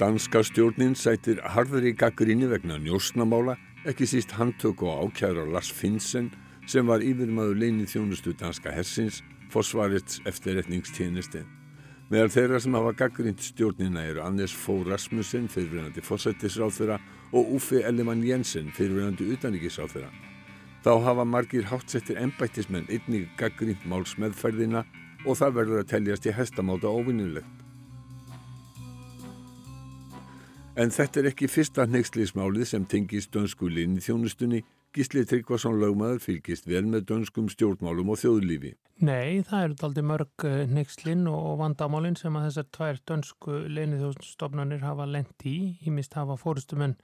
Danska 0.00 0.40
stjórnin 0.40 0.94
sætir 0.96 1.42
harðri 1.44 1.90
gaggrinni 1.92 2.46
vegna 2.48 2.78
njósnamála, 2.80 3.58
ekki 3.84 4.06
síst 4.08 4.30
handtök 4.32 4.80
og 4.88 5.10
ákjæra 5.10 5.44
Lars 5.52 5.68
Finnsen 5.76 6.30
sem 6.64 6.88
var 6.88 7.04
yfirmaður 7.04 7.60
leinið 7.60 7.90
þjónustu 7.92 8.32
danska 8.40 8.72
hersins, 8.72 9.18
fósvarits 9.52 10.22
eftirretningstjenesti. 10.24 11.44
Meðal 12.08 12.32
þeirra 12.32 12.62
sem 12.64 12.80
hafa 12.80 12.94
gaggrind 13.02 13.44
stjórnina 13.44 14.06
eru 14.08 14.24
Anders 14.24 14.56
Fogh 14.56 14.88
Rasmussen, 14.88 15.52
fyrirverandi 15.52 16.00
fósættisráþurra 16.00 16.96
og 17.36 17.54
Uffe 17.60 17.84
Ellemann 17.84 18.24
Jensen, 18.24 18.72
fyrirverandi 18.72 19.28
utanrikiðsráþurra. 19.36 20.08
Þá 20.80 20.92
hafa 21.10 21.28
margir 21.28 21.68
hátsettir 21.68 22.24
ennbættismenn 22.24 22.88
einnig 22.88 23.28
gaggrind 23.36 23.84
málsmeðferðina 23.84 24.86
og 25.26 25.36
það 25.36 25.58
verður 25.60 25.84
að 25.84 25.90
teljast 25.92 26.24
í 26.24 26.38
hestamáta 26.40 26.88
óvinnulegt. 26.88 27.59
En 30.78 30.92
þetta 30.94 31.20
er 31.20 31.30
ekki 31.32 31.48
fyrsta 31.50 31.86
hneikslismálið 31.88 32.68
sem 32.70 32.84
tengist 32.88 33.32
dönsku 33.34 33.68
linni 33.68 34.02
þjónustunni. 34.04 34.62
Gísli 34.94 35.22
Tryggvason 35.26 35.78
lögmaður 35.78 36.22
fylgist 36.22 36.66
vel 36.66 36.82
með 36.90 37.04
dönskum 37.10 37.50
stjórnmálum 37.50 38.10
og 38.10 38.18
þjóðlífi. 38.22 38.72
Nei, 39.06 39.42
það 39.46 39.64
eru 39.64 39.76
aldrei 39.86 40.06
mörg 40.06 40.46
hneikslinn 40.70 41.28
og 41.30 41.60
vandamálinn 41.60 42.18
sem 42.18 42.34
að 42.38 42.48
þessar 42.48 42.68
tvær 42.76 43.00
dönsku 43.10 43.60
linni 43.70 44.00
þjónustofnanir 44.00 44.82
hafa 44.86 45.06
lent 45.10 45.46
í. 45.46 45.56
Í 45.86 45.94
mist 45.94 46.14
hafa 46.18 46.38
fórustumenn 46.38 46.96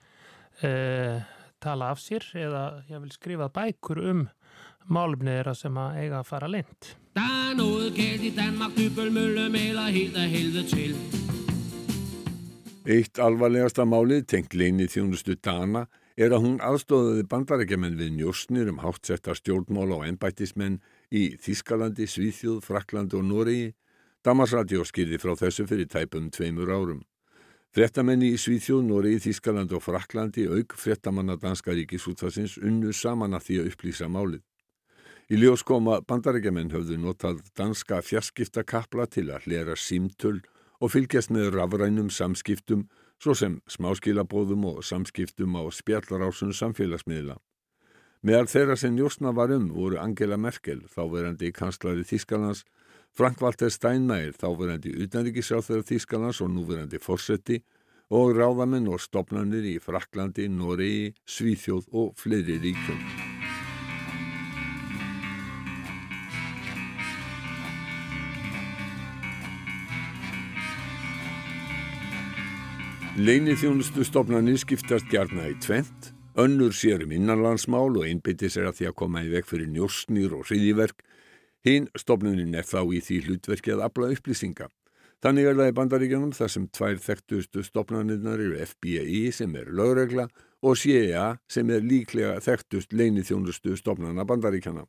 eh, 0.67 1.23
tala 1.63 1.93
af 1.95 2.03
sér 2.03 2.27
eða 2.39 2.65
ég 2.91 3.03
vil 3.03 3.15
skrifa 3.15 3.51
bækur 3.55 4.03
um 4.03 4.27
málumnið 4.87 5.41
þeirra 5.41 5.57
sem 5.59 5.81
að 5.83 6.03
eiga 6.03 6.21
að 6.21 6.29
fara 6.31 6.51
lent. 6.51 6.93
Der 7.19 7.39
er 7.51 7.57
noget 7.59 7.95
galt 7.97 8.29
i 8.29 8.35
Danmark, 8.35 8.79
maler 9.15 9.91
helt 9.95 10.21
af 10.21 10.31
helvede 10.31 10.69
til. 10.71 11.36
Eitt 12.87 13.19
alvarlegasta 13.19 13.83
málið 13.83 14.21
tengt 14.31 14.53
leinið 14.55 14.93
þjónustu 14.93 15.35
Dana 15.43 15.89
er 16.15 16.31
að 16.31 16.45
hún 16.45 16.61
aðstóðaði 16.63 17.25
bandarækjaman 17.33 17.97
við 17.99 18.13
njósnir 18.15 18.71
um 18.71 18.79
háttsetta 18.79 19.35
stjórnmála 19.35 19.97
og 19.97 20.05
ennbættismenn 20.07 20.77
í 21.11 21.25
Þískalandi, 21.43 22.07
Svíþjóð, 22.07 22.61
Fraklandi 22.63 23.19
og 23.19 23.27
Noregi. 23.27 23.75
Damarsradio 24.23 24.87
skilði 24.87 25.19
frá 25.19 25.35
þessu 25.35 25.67
fyrir 25.67 25.91
tæpum 25.91 26.31
tveimur 26.31 26.71
árum. 26.71 27.03
Frettamenni 27.75 28.31
í 28.37 28.39
Svíþjóð, 28.39 28.87
Noregi, 28.87 29.25
Þískalandi 29.27 29.75
og 29.75 29.83
Fraklandi 29.83 30.47
auk 30.47 30.79
frettamanna 30.79 31.35
Danska 31.43 31.75
ríkisútfarsins 31.75 32.55
unnu 32.63 32.95
saman 32.95 33.35
að 33.35 33.49
því 33.49 33.63
að 33.65 33.73
upplýsa 33.73 34.07
málið. 34.07 34.45
Í 35.27 35.43
ljós 35.43 35.67
koma 35.67 36.05
bandarækjaman 36.07 36.71
höfðu 36.71 37.03
notað 37.03 37.43
danska 37.59 37.99
fjarskiptakapla 37.99 39.11
til 39.11 39.33
að 39.35 39.51
hlera 39.51 39.75
símtöl 39.75 40.39
og 40.81 40.93
fylgjast 40.93 41.33
með 41.35 41.55
rafrænum 41.57 42.11
samskiptum 42.13 42.87
svo 43.23 43.35
sem 43.35 43.61
smáskilabóðum 43.71 44.67
og 44.73 44.81
samskiptum 44.85 45.57
á 45.57 45.65
spjallarásun 45.73 46.53
samfélagsmiðla. 46.57 47.39
Meðal 48.27 48.49
þeirra 48.51 48.77
sem 48.81 48.97
njósna 48.97 49.33
var 49.37 49.53
um 49.55 49.69
voru 49.71 50.01
Angela 50.03 50.37
Merkel, 50.41 50.83
þáverandi 50.91 51.53
kanslari 51.55 52.05
Þískalands, 52.05 52.65
Frank-Walter 53.17 53.71
Steinmeier, 53.73 54.35
þáverandi 54.37 54.93
utanrikiðsráþur 55.07 55.87
Þískalands 55.87 56.43
og 56.45 56.53
núverandi 56.53 57.01
fórsetti 57.01 57.63
og 58.11 58.37
ráðamenn 58.37 58.91
og 58.91 59.01
stopnarnir 59.03 59.65
í 59.77 59.79
Fraklandi, 59.83 60.51
Noregi, 60.51 61.15
Svíþjóð 61.27 61.89
og 61.93 62.13
fleiri 62.21 62.61
ríkjum. 62.67 63.36
Leinithjónustu 73.17 74.03
stopnarnir 74.05 74.59
skiptast 74.61 75.07
gjarna 75.09 75.47
í 75.49 75.55
tvent, 75.65 76.11
önnur 76.37 76.75
sér 76.77 77.01
um 77.07 77.15
innanlandsmál 77.17 77.95
og 77.97 78.05
einbyttir 78.05 78.51
sér 78.53 78.67
að 78.69 78.75
því 78.77 78.89
að 78.91 78.97
koma 79.01 79.23
í 79.25 79.31
veg 79.33 79.47
fyrir 79.49 79.71
njóstnýr 79.73 80.35
og 80.37 80.43
hriðiverk. 80.51 81.01
Hinn 81.65 81.87
stopnunin 81.97 82.53
er 82.53 82.69
þá 82.69 82.83
í 82.93 83.01
því 83.07 83.17
hlutverki 83.25 83.73
að 83.73 83.87
afla 83.87 84.11
upplýsinga. 84.13 84.69
Þannig 85.25 85.49
er 85.49 85.57
það 85.57 85.73
í 85.73 85.77
bandaríkjanum 85.79 86.35
þar 86.37 86.53
sem 86.53 86.69
tvær 86.77 87.01
þekktustu 87.07 87.65
stopnarnirnar 87.65 88.43
eru 88.51 88.61
FBI 88.69 89.33
sem 89.33 89.57
er 89.57 89.73
lögregla 89.73 90.29
og 90.61 90.77
CIA 90.77 91.39
sem 91.49 91.73
er 91.73 91.89
líklega 91.89 92.37
þekktust 92.45 92.93
leinithjónustu 92.93 93.79
stopnarna 93.81 94.29
bandaríkjana. 94.29 94.85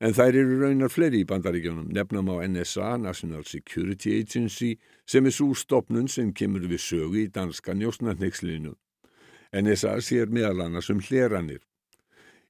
En 0.00 0.14
þær 0.16 0.36
eru 0.40 0.54
raunar 0.62 0.88
fleiri 0.88 1.18
í 1.20 1.26
bandaríkjónum, 1.28 1.90
nefnum 1.92 2.30
á 2.32 2.40
NSA, 2.48 2.94
National 2.96 3.44
Security 3.44 4.14
Agency, 4.16 4.78
sem 5.04 5.26
er 5.28 5.34
svo 5.36 5.52
stopnun 5.52 6.08
sem 6.08 6.32
kemur 6.32 6.64
við 6.70 6.80
sögu 6.80 7.20
í 7.20 7.26
danska 7.28 7.76
njósnarneikslinu. 7.76 8.72
NSA 9.52 9.98
sér 10.00 10.32
meðal 10.32 10.64
annars 10.64 10.88
um 10.88 11.04
hleranir. 11.04 11.60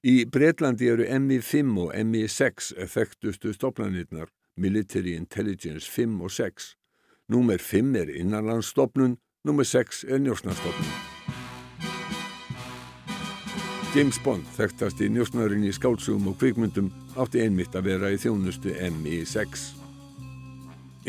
Í 0.07 0.25
Breitlandi 0.31 0.93
eru 0.95 1.05
MI5 1.05 1.77
og 1.83 1.95
MI6 1.99 2.73
þekktustu 2.95 3.53
stopnarnirnar, 3.57 4.31
Military 4.57 5.17
Intelligence 5.19 5.91
5 5.91 6.21
og 6.23 6.31
6. 6.31 6.75
Númer 7.35 7.59
5 7.59 7.97
er 7.99 8.15
innanlandsstopnun, 8.15 9.19
númer 9.45 9.67
6 9.67 10.05
er 10.07 10.23
njósnarstopnun. 10.23 11.20
James 13.91 14.21
Bond, 14.23 14.45
þekktast 14.55 15.01
í 15.03 15.09
njósnarinn 15.11 15.65
í 15.67 15.73
skálsugum 15.75 16.29
og 16.31 16.37
kvikmyndum, 16.39 16.93
átti 17.19 17.41
einmitt 17.43 17.75
að 17.75 17.89
vera 17.89 18.13
í 18.15 18.21
þjónustu 18.23 18.71
MI6. 18.87 19.65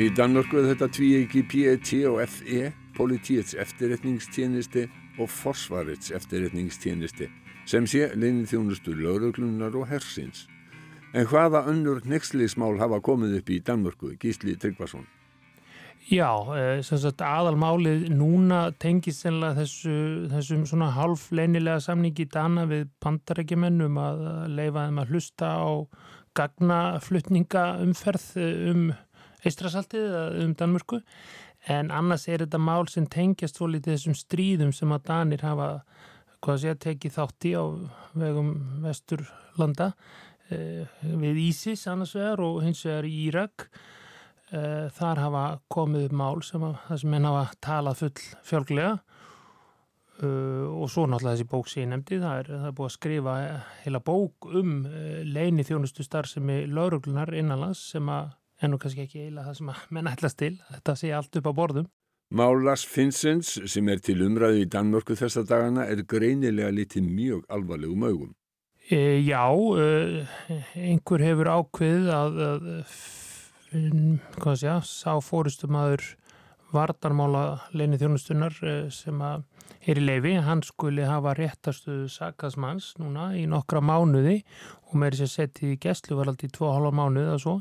Í 0.01 0.07
Danmörku 0.17 0.57
er 0.57 0.71
þetta 0.71 0.87
tvíegi 0.95 1.43
PET 1.45 1.91
og 2.09 2.17
FE, 2.25 2.71
Politíets 2.97 3.53
eftirretningstjenisti 3.61 4.87
og 5.21 5.29
Forsvarets 5.29 6.09
eftirretningstjenisti, 6.17 7.29
sem 7.69 7.85
sé 7.85 8.09
leinin 8.15 8.49
þjónustu 8.49 8.97
lauruglunar 8.97 9.77
og 9.77 9.85
hersins. 9.93 10.47
En 11.13 11.29
hvaða 11.29 11.67
önnur 11.69 12.01
nexlismál 12.09 12.81
hafa 12.81 12.97
komið 12.97 13.43
upp 13.43 13.53
í 13.53 13.61
Danmörku, 13.61 14.15
Gísli 14.17 14.57
Tryggvason? 14.57 15.05
Já, 16.09 16.33
sem 16.81 16.97
sagt 16.97 17.21
aðalmálið 17.21 18.07
núna 18.17 18.71
tengist 18.81 19.21
þessu, 19.21 19.93
þessum 20.31 20.63
svona 20.65 20.89
half 20.95 21.27
leinilega 21.31 21.77
samningi 21.83 22.25
dana 22.31 22.65
við 22.65 22.87
pandarækjumennum 23.03 23.99
að 24.01 24.23
leifa 24.49 24.87
þeim 24.87 24.99
að 25.03 25.13
hlusta 25.13 25.51
á 25.61 25.69
gagnaflutninga 26.39 27.63
umferð 27.85 28.25
um 28.71 28.89
eistrasaltið 29.45 30.07
eða 30.07 30.25
um 30.41 30.57
Danmörku. 30.57 31.01
En 31.69 31.93
annars 31.93 32.25
er 32.27 32.41
þetta 32.43 32.57
mál 32.57 32.89
sem 32.89 33.05
tengjast 33.05 33.61
svolítið 33.61 33.93
þessum 33.93 34.17
stríðum 34.17 34.73
sem 34.73 34.91
að 34.91 35.05
Danir 35.11 35.45
hafa 35.45 35.69
hvað 36.41 36.61
sé 36.63 36.73
að 36.73 36.83
teki 36.87 37.13
þátti 37.13 37.53
á 37.53 37.63
vegum 38.17 38.53
vesturlanda 38.81 39.91
eh, 40.49 40.89
við 41.05 41.43
Ísis 41.45 41.85
annars 41.91 42.15
vegar 42.17 42.41
og 42.41 42.63
hins 42.65 42.81
vegar 42.87 43.05
Írak. 43.05 43.69
eh, 43.69 44.00
þar 44.51 45.19
hafa 45.23 45.43
komið 45.71 46.09
upp 46.09 46.15
mál 46.19 46.41
sem 46.43 46.63
að 46.67 46.73
það 46.87 46.97
sem 47.01 47.13
henn 47.15 47.27
hafa 47.29 47.43
talað 47.63 48.01
full 48.01 48.23
fjálglega. 48.49 48.95
Uh, 50.21 50.67
og 50.77 50.89
svo 50.91 51.07
náttúrulega 51.09 51.39
þessi 51.39 51.49
bók 51.49 51.69
sem 51.71 51.81
ég 51.81 51.87
nefndi 51.89 52.19
það 52.21 52.39
er, 52.43 52.49
það 52.51 52.65
er 52.67 52.73
búið 52.77 52.87
að 52.87 52.93
skrifa 52.93 53.31
heila 53.81 54.01
bók 54.05 54.47
um 54.59 54.73
uh, 54.85 55.21
leini 55.25 55.63
þjónustu 55.65 56.03
starfsemi 56.05 56.57
lauruglunar 56.69 57.31
innanlands 57.33 57.81
sem 57.95 58.11
að 58.11 58.35
ennú 58.61 58.77
kannski 58.77 59.07
ekki 59.07 59.23
eila 59.23 59.47
það 59.47 59.55
sem 59.57 59.71
að 59.73 59.79
menn 59.97 60.09
ætlas 60.11 60.37
til 60.37 60.51
þetta 60.67 60.95
sé 60.99 61.09
allt 61.17 61.39
upp 61.41 61.49
á 61.49 61.53
borðum. 61.57 61.87
Málas 62.37 62.83
Finnsens 62.85 63.55
sem 63.73 63.89
er 63.89 64.03
til 64.05 64.19
umræðu 64.27 64.61
í 64.61 64.69
Danmörku 64.69 65.17
þessa 65.17 65.41
dagana 65.47 65.87
er 65.89 66.03
greinilega 66.05 66.69
litið 66.75 67.09
mjög 67.09 67.41
alvarlegum 67.57 68.05
augum. 68.05 68.29
E, 68.93 69.23
Já 69.25 69.49
einhver 70.77 71.25
hefur 71.25 71.49
ákveð 71.49 72.13
að, 72.13 72.39
að 72.51 72.95
sé 73.71 74.71
að 74.71 74.83
sá 74.89 75.13
fórustum 75.23 75.77
aður 75.79 76.03
vardarmála 76.71 77.43
leini 77.75 77.99
þjónustunar 77.99 78.55
sem 78.93 79.21
að 79.23 79.43
er 79.81 79.99
í 79.99 80.03
leifi, 80.03 80.33
hann 80.45 80.61
skuli 80.65 81.05
hafa 81.07 81.33
réttastuðu 81.37 82.09
sakasmanns 82.11 82.91
núna 83.01 83.31
í 83.37 83.47
nokkra 83.49 83.81
mánuði 83.83 84.41
og 84.89 84.99
með 85.01 85.17
þess 85.17 85.25
að 85.25 85.31
setja 85.35 85.71
í 85.71 85.79
gæsluvaraldi 85.81 86.49
í 86.49 86.53
2,5 86.57 86.93
mánuði 86.99 87.33
og 87.33 87.41
svo 87.43 87.55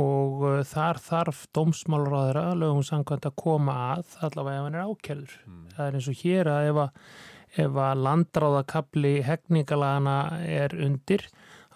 og 0.00 0.42
uh, 0.42 0.56
þar 0.66 0.98
þarf 1.02 1.44
dómsmálraðara 1.54 2.48
lögum 2.58 2.82
samkvæmt 2.86 3.28
að 3.30 3.36
koma 3.38 3.76
að 3.92 4.16
allavega 4.26 4.58
ef 4.58 4.66
hann 4.66 4.78
er 4.78 4.88
ákjörður. 4.90 5.36
Mm. 5.46 5.60
Það 5.76 5.86
er 5.86 5.98
eins 5.98 6.08
og 6.10 6.22
hér 6.24 6.50
að 6.50 6.70
ef 6.70 6.80
að, 6.82 7.04
ef 7.64 7.78
að 7.86 8.02
landráðakabli 8.08 9.14
hegningalagana 9.28 10.16
er 10.42 10.74
undir 10.86 11.28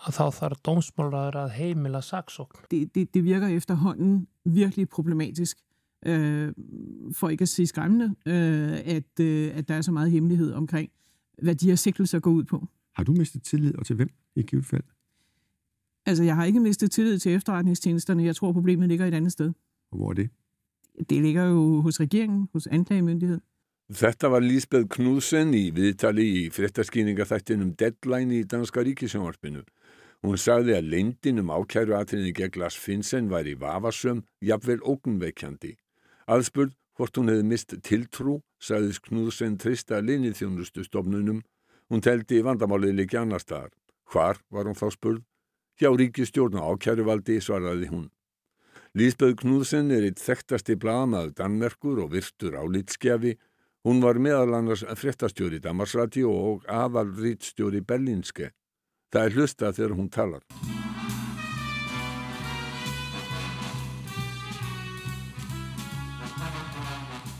að 0.06 0.14
þá 0.18 0.24
þarf 0.38 0.60
dómsmálraðara 0.68 1.44
að 1.46 1.54
heimila 1.58 2.00
saksókn. 2.04 2.66
Det, 2.70 2.94
det, 2.94 3.14
det 3.14 3.24
virker 3.24 3.48
efterhånden 3.48 4.26
virkelig 4.44 4.88
problematisk, 4.88 5.58
øh, 6.06 6.52
for 7.12 7.28
ikke 7.28 7.42
at 7.42 7.48
sige 7.48 7.66
skræmmende, 7.66 8.14
øh, 8.26 8.78
at, 8.84 9.20
øh, 9.20 9.50
at 9.54 9.68
der 9.68 9.74
er 9.74 9.82
så 9.82 9.92
meget 9.92 10.10
hemmelighed 10.10 10.52
omkring, 10.52 10.90
hvad 11.42 11.54
de 11.54 11.68
her 11.68 11.76
sigtelser 11.76 12.20
går 12.20 12.30
ud 12.30 12.44
på. 12.44 12.66
Har 12.94 13.04
du 13.04 13.12
mistet 13.12 13.42
tillid, 13.42 13.74
og 13.74 13.86
til 13.86 13.96
hvem 13.96 14.10
i 14.36 14.42
givet 14.42 14.66
fald? 14.66 14.84
Altså, 16.06 16.24
jeg 16.24 16.36
har 16.36 16.44
ikke 16.44 16.60
mistet 16.60 16.90
tillid 16.90 17.18
til 17.18 17.34
efterretningstjenesterne. 17.34 18.24
Jeg 18.24 18.36
tror, 18.36 18.52
problemet 18.52 18.88
ligger 18.88 19.06
et 19.06 19.14
andet 19.14 19.32
sted. 19.32 19.52
Og 19.90 19.96
hvor 19.96 20.10
er 20.10 20.14
det? 20.14 20.30
Det 21.10 21.22
ligger 21.22 21.44
jo 21.44 21.80
hos 21.80 22.00
regeringen, 22.00 22.48
hos 22.52 22.66
anklagemyndigheden. 22.66 23.42
Þetta 23.88 24.28
var 24.28 24.44
Lísbeth 24.44 24.84
Knudsen 24.92 25.54
í 25.56 25.70
viðtali 25.72 26.24
í 26.42 26.48
fréttaskýningaþættinum 26.52 27.70
Deadline 27.80 28.34
í 28.36 28.42
Danska 28.44 28.82
Ríkisjónvarpinu. 28.84 29.62
Hún 30.26 30.38
sagði 30.40 30.74
að 30.74 30.88
leyndin 30.92 31.42
um 31.42 31.52
ákæru 31.54 31.94
atriðin 31.94 32.34
gegn 32.34 32.58
Lars 32.58 32.76
Finnsen 32.78 33.28
væri 33.30 33.54
vafasöm, 33.54 34.24
jafnvel 34.42 34.80
ógunveikjandi. 34.82 35.76
Aðspurð 36.26 36.74
hvort 36.98 37.16
hún 37.16 37.30
hefði 37.30 37.46
mist 37.46 37.74
tiltrú, 37.86 38.40
sagðis 38.58 38.98
Knudsen 39.04 39.56
trista 39.62 40.00
linnið 40.02 40.40
þjónustu 40.40 40.84
stofnunum. 40.84 41.44
Hún 41.88 42.02
teldi 42.02 42.42
vandamálið 42.42 42.96
líki 42.98 43.20
annar 43.20 43.44
staðar. 43.44 43.70
Hvar 44.10 44.42
var 44.50 44.66
hún 44.66 44.78
þá 44.78 44.88
spurð? 44.96 45.22
Hjá 45.78 45.92
ríkistjórn 45.94 46.58
og 46.58 46.74
ákæruvaldi 46.74 47.38
svaraði 47.38 47.92
hún. 47.92 48.08
Lísbeth 48.98 49.38
Knudsen 49.44 49.92
er 49.94 50.08
eitt 50.08 50.18
þekktasti 50.18 50.74
blaðamaður 50.80 51.36
Danmerkur 51.38 52.02
og 52.02 52.10
virtur 52.16 52.58
álitskjafi 52.58 53.36
Hún 53.86 54.02
var 54.02 54.18
meðal 54.18 54.56
annars 54.58 54.82
fréttastjóri 54.98 55.60
Damarsrati 55.62 56.24
og 56.26 56.64
aðal 56.66 57.12
rítstjóri 57.14 57.78
Berlínske. 57.80 58.50
Það 59.08 59.24
er 59.24 59.36
hlusta 59.38 59.72
þegar 59.72 59.94
hún 59.96 60.08
talar. 60.12 60.42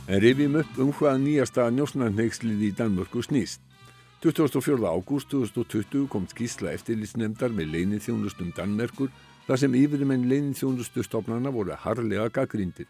En 0.08 0.22
rifjum 0.24 0.54
upp 0.62 0.78
um 0.80 0.92
hvaða 0.96 1.18
nýjasta 1.20 1.66
njósnarneikslið 1.76 2.62
í 2.64 2.70
Danmörku 2.78 3.20
snýst. 3.20 3.60
24. 4.24 4.80
ágúst 4.88 5.28
2020 5.30 6.08
kom 6.08 6.24
skísla 6.32 6.72
eftirlýsnemdar 6.72 7.52
með 7.52 7.74
leinið 7.74 8.06
þjónustum 8.06 8.48
Danmerkur 8.56 9.12
þar 9.44 9.60
sem 9.60 9.76
yfirmenn 9.76 10.24
leinið 10.30 10.62
þjónustu 10.62 11.04
stofnana 11.04 11.52
voru 11.52 11.76
harlega 11.84 12.30
gaggrindir. 12.32 12.88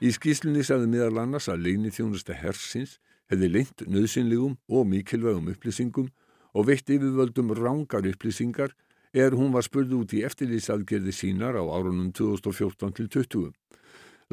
Í 0.00 0.08
skýslunni 0.16 0.64
sagði 0.64 0.88
meðal 0.96 1.20
annars 1.26 1.50
að 1.52 1.68
leini 1.68 1.92
þjónusta 1.92 2.34
hersins 2.40 2.96
hefði 3.28 3.52
leint 3.52 3.84
nöðsynlegum 3.84 4.56
og 4.72 4.88
mikilvægum 4.88 5.52
upplýsingum 5.52 6.08
og 6.54 6.68
veitt 6.70 6.90
yfirvöldum 6.90 7.52
rángar 7.58 8.06
upplýsingar 8.06 8.72
er 9.14 9.34
hún 9.38 9.52
var 9.54 9.66
spurð 9.66 9.92
út 10.00 10.14
í 10.14 10.24
eftirlýsaðgerði 10.26 11.12
sínar 11.14 11.58
á 11.58 11.62
árunum 11.62 12.10
2014 12.14 12.94
til 12.98 13.10
20. 13.10 13.52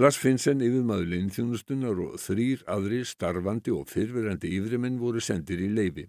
Lars 0.01 0.17
Finnsen 0.17 0.63
yfirmaður 0.63 1.09
leini 1.11 1.33
þjónustunar 1.35 1.99
og 1.99 2.17
þrýr 2.21 2.63
aðri 2.71 3.03
starfandi 3.05 3.73
og 3.75 3.89
fyrverandi 3.91 4.53
yfirmenn 4.57 5.01
voru 5.01 5.21
sendir 5.21 5.61
í 5.61 5.69
leifi. 5.69 6.07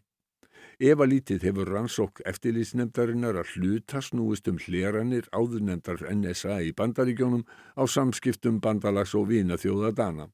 Eva 0.83 1.05
lítið 1.07 1.45
hefur 1.47 1.69
rannsók 1.69 2.23
eftirlýsnefndarinnar 2.27 3.37
að 3.43 3.51
hluta 3.57 4.01
snúist 4.03 4.49
um 4.49 4.57
hleranir 4.59 5.29
áðurnemdar 5.31 6.07
NSA 6.15 6.63
í 6.65 6.73
bandaríkjónum 6.79 7.45
á 7.77 7.83
samskiptum 7.85 8.61
bandalags 8.63 9.13
og 9.19 9.29
vina 9.29 9.59
þjóða 9.61 9.93
dana. 9.99 10.29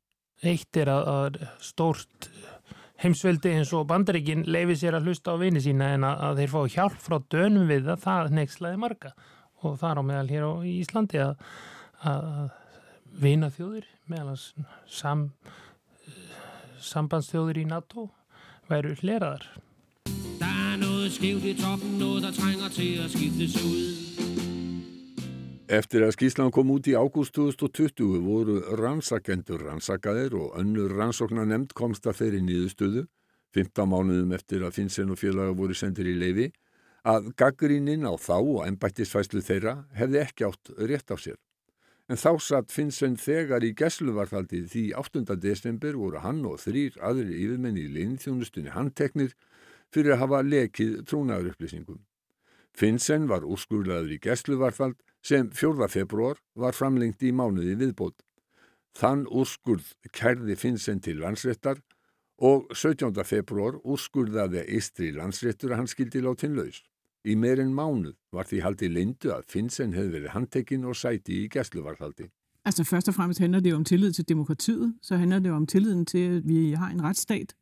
Eitt 0.47 0.77
er 0.79 0.93
að, 0.93 1.09
að 1.11 1.39
stórt 1.59 2.31
heimsveldi 3.03 3.53
eins 3.55 3.73
og 3.77 3.87
bandaríkin 3.91 4.45
leifi 4.51 4.77
sér 4.81 4.99
að 4.99 5.09
hlusta 5.09 5.35
á 5.35 5.41
vini 5.41 5.63
sína 5.63 5.93
en 5.95 6.07
að, 6.09 6.23
að 6.29 6.41
þeir 6.41 6.55
fá 6.55 6.61
hjálp 6.75 7.03
frá 7.03 7.19
dönum 7.31 7.69
við 7.71 7.91
að 7.93 8.03
það 8.07 8.33
neykslaði 8.39 8.81
marga 8.83 9.13
og 9.63 9.79
það 9.79 9.91
er 9.91 10.01
á 10.01 10.05
meðal 10.11 10.33
hér 10.33 10.47
á 10.47 10.53
Íslandi 10.73 11.23
að, 11.23 11.47
að 12.11 12.51
vina 13.23 13.51
þjóðir 13.55 13.87
meðal 14.11 14.37
sam, 14.87 15.29
sambandsþjóðir 16.91 17.63
í 17.63 17.69
NATO 17.71 18.09
væru 18.69 18.95
hleraðar. 19.01 19.47
Der 20.39 20.53
er 20.73 20.77
noget 20.83 21.15
skævt 21.15 21.49
i 21.49 21.57
toppen, 21.59 21.99
noget 21.99 22.23
der 22.23 22.37
trænger 22.39 22.69
til 22.75 23.01
at 23.05 23.11
skiftes 23.15 23.59
ud. 23.63 24.08
Eftir 25.69 26.01
að 26.01 26.15
skýslan 26.15 26.49
kom 26.49 26.71
út 26.73 26.87
í 26.89 26.95
ágúst 26.97 27.35
2020 27.37 28.23
voru 28.25 28.55
rannsakendur 28.81 29.67
rannsakaðir 29.67 30.33
og 30.39 30.55
önnur 30.57 30.95
rannsóknar 30.97 31.45
nefnd 31.45 31.75
komst 31.77 32.07
að 32.09 32.23
þeirri 32.23 32.39
nýðustöðu, 32.47 33.03
15 33.53 33.91
mánuðum 33.93 34.33
eftir 34.33 34.63
að 34.65 34.79
Finnsen 34.79 35.13
og 35.13 35.19
félaga 35.21 35.53
voru 35.59 35.77
sendir 35.77 36.09
í 36.09 36.15
leifi, 36.17 36.47
að 37.05 37.29
gaggríninn 37.37 38.09
á 38.09 38.17
þá 38.17 38.39
og 38.39 38.63
ennbættisfæslu 38.65 39.43
þeirra 39.45 39.75
hefði 39.99 40.23
ekki 40.23 40.47
átt 40.49 40.73
rétt 40.89 41.13
á 41.13 41.17
sér. 41.21 41.37
En 42.09 42.17
þá 42.17 42.31
satt 42.41 42.73
Finnsen 42.73 43.19
þegar 43.21 43.67
í 43.69 43.75
gesluvarðhaldi 43.77 44.63
því 44.73 44.85
8. 44.97 45.37
desember 45.37 46.01
voru 46.01 46.25
hann 46.25 46.41
og 46.49 46.63
þrýr 46.65 46.97
aðri 47.05 47.43
yfirmenni 47.43 47.85
í 47.85 47.93
leinþjónustunni 47.99 48.73
handteknir 48.73 49.37
fyrir 49.93 50.17
að 50.17 50.25
hafa 50.25 50.41
lekið 50.49 51.03
trúnaðurupplýsingum. 51.13 52.01
Finnsen 52.73 53.29
var 53.29 53.45
úrskurlaður 53.45 54.17
í 54.17 54.21
gesluvarðhald 54.25 54.97
sem 55.25 55.51
4. 55.53 55.89
februar 55.89 56.39
var 56.57 56.77
framlengt 56.77 57.23
í 57.23 57.33
mánuði 57.33 57.77
viðbót. 57.81 58.17
Þann 58.99 59.27
úrskurð 59.27 59.93
kærði 60.13 60.57
Finnsen 60.57 61.01
til 61.01 61.21
landsréttar 61.23 61.81
og 62.39 62.71
17. 62.75 63.25
februar 63.25 63.79
úrskurðaði 63.85 64.65
Eistri 64.75 65.11
landsréttur 65.15 65.73
að 65.73 65.83
hann 65.83 65.91
skildi 65.91 66.23
látin 66.23 66.57
laus. 66.59 66.83
Í 67.27 67.35
meirinn 67.37 67.75
mánuð 67.75 68.17
var 68.33 68.47
því 68.49 68.63
haldið 68.65 68.95
lindu 68.95 69.33
að 69.35 69.47
Finnsen 69.51 69.95
hefði 69.95 70.15
verið 70.17 70.35
handtekinn 70.35 70.87
og 70.87 70.97
sæti 70.97 71.45
i 71.45 71.49
gæsluvarhaldi. 71.53 72.29
Altså 72.65 72.85
først 72.85 73.09
og 73.09 73.15
fremmest 73.15 73.41
handler 73.41 73.61
det 73.61 73.71
jo 73.71 73.77
om 73.77 73.85
tillid 73.85 74.13
til 74.13 74.29
demokratiet, 74.29 74.95
så 75.03 75.17
handler 75.17 75.39
det 75.39 75.49
jo 75.49 75.55
om 75.55 75.67
tilliden 75.67 76.07
til, 76.07 76.37
at 76.37 76.49
vi 76.49 76.73
har 76.73 76.89
en 76.89 77.03
retsstat, 77.03 77.55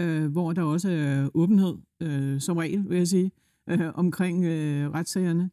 øh, 0.00 0.26
hvor 0.26 0.52
der 0.52 0.62
også 0.62 0.90
er 0.90 1.30
åbenhed, 1.34 1.74
øh, 2.02 2.40
som 2.40 2.56
regel 2.56 2.88
vil 2.88 2.98
jeg 2.98 3.08
sige, 3.08 3.30
øh, 3.70 3.94
omkring 3.94 4.44
øh, 4.44 4.90
retssagerne. 4.90 5.50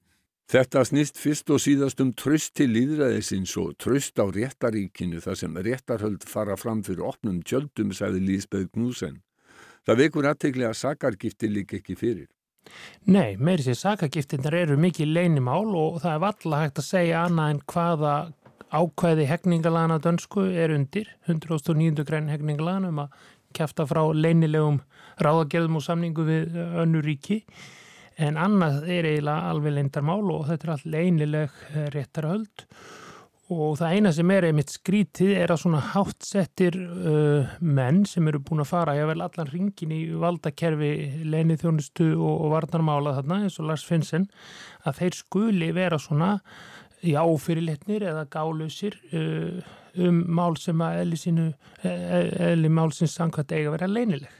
Þetta 0.52 0.84
snýst 0.86 1.18
fyrst 1.22 1.50
og 1.54 1.62
síðast 1.64 2.02
um 2.04 2.12
tröst 2.20 2.54
til 2.60 2.70
líðræðisins 2.74 3.56
og 3.62 3.78
tröst 3.80 4.20
á 4.20 4.28
réttaríkinu 4.28 5.22
þar 5.24 5.40
sem 5.40 5.56
réttarhöld 5.56 6.28
fara 6.28 6.58
fram 6.60 6.84
fyrir 6.84 7.06
opnum 7.08 7.42
tjöldum, 7.42 7.94
sagði 7.96 8.26
Lísbeth 8.28 8.74
Knúsen. 8.76 9.22
Það 9.88 10.02
vekur 10.04 10.28
aðtegli 10.30 10.68
að 10.68 10.80
sakargifti 10.80 11.50
líka 11.52 11.80
ekki 11.80 11.96
fyrir. 12.00 12.28
Nei, 13.08 13.36
meiri 13.36 13.66
sér 13.66 13.80
sakagiftinnar 13.80 14.56
eru 14.56 14.78
mikið 14.80 15.12
leinimál 15.16 15.68
og 15.76 16.00
það 16.04 16.14
er 16.14 16.24
valla 16.24 16.62
hægt 16.62 16.80
að 16.80 16.88
segja 16.88 17.24
annað 17.28 17.54
en 17.54 17.62
hvaða 17.74 18.14
ákvæði 18.74 19.28
hegningalana 19.30 20.00
dönsku 20.02 20.46
er 20.50 20.74
undir, 20.74 21.10
109. 21.28 22.06
græn 22.08 22.32
hegningalana 22.32 22.92
um 22.94 23.04
að 23.04 23.18
kæfta 23.54 23.86
frá 23.90 24.02
leinilegum 24.16 24.80
ráðagerðum 25.22 25.78
og 25.78 25.86
samningu 25.86 26.26
við 26.26 26.58
önnu 26.84 27.04
ríki 27.06 27.44
en 28.22 28.38
annað 28.38 28.84
er 28.92 29.08
eiginlega 29.10 29.54
alveg 29.54 29.78
leindarmál 29.78 30.28
og 30.34 30.46
þetta 30.50 30.68
er 30.68 30.74
allt 30.76 30.92
leinileg 30.94 31.64
réttarhöld. 31.96 32.68
Og 33.54 33.76
það 33.78 33.96
eina 33.98 34.12
sem 34.16 34.32
er 34.32 34.46
einmitt 34.48 34.72
skrítið 34.72 35.34
er 35.36 35.52
að 35.52 35.60
svona 35.66 35.82
hátsettir 35.92 36.78
uh, 36.80 37.52
menn 37.60 38.04
sem 38.08 38.28
eru 38.32 38.40
búin 38.40 38.64
að 38.64 38.70
fara 38.72 38.96
ég 38.96 39.10
vel 39.10 39.20
allan 39.26 39.50
ringin 39.52 39.92
í 39.94 40.00
valdakerfi 40.20 40.94
leinið 41.28 41.66
þjónustu 41.66 42.08
og, 42.16 42.46
og 42.46 42.54
varnarmála 42.56 43.18
þarna 43.20 43.42
eins 43.44 43.60
og 43.60 43.68
Lars 43.68 43.84
Finnsen 43.86 44.30
að 44.88 45.02
þeir 45.02 45.20
skuli 45.20 45.70
vera 45.76 46.00
svona 46.02 46.38
í 47.04 47.18
áfyrirletnir 47.20 48.08
eða 48.14 48.24
gálausir 48.32 48.96
uh, 49.12 49.60
um 50.08 50.24
mál 50.34 50.56
sem 50.58 50.80
að 50.82 51.04
eðli 51.04 51.20
sínu 51.20 51.50
eðli 51.84 52.72
málsins 52.74 53.14
samkvæmt 53.20 53.52
eiga 53.54 53.68
að 53.68 53.76
vera 53.76 53.92
leinileg 53.92 54.40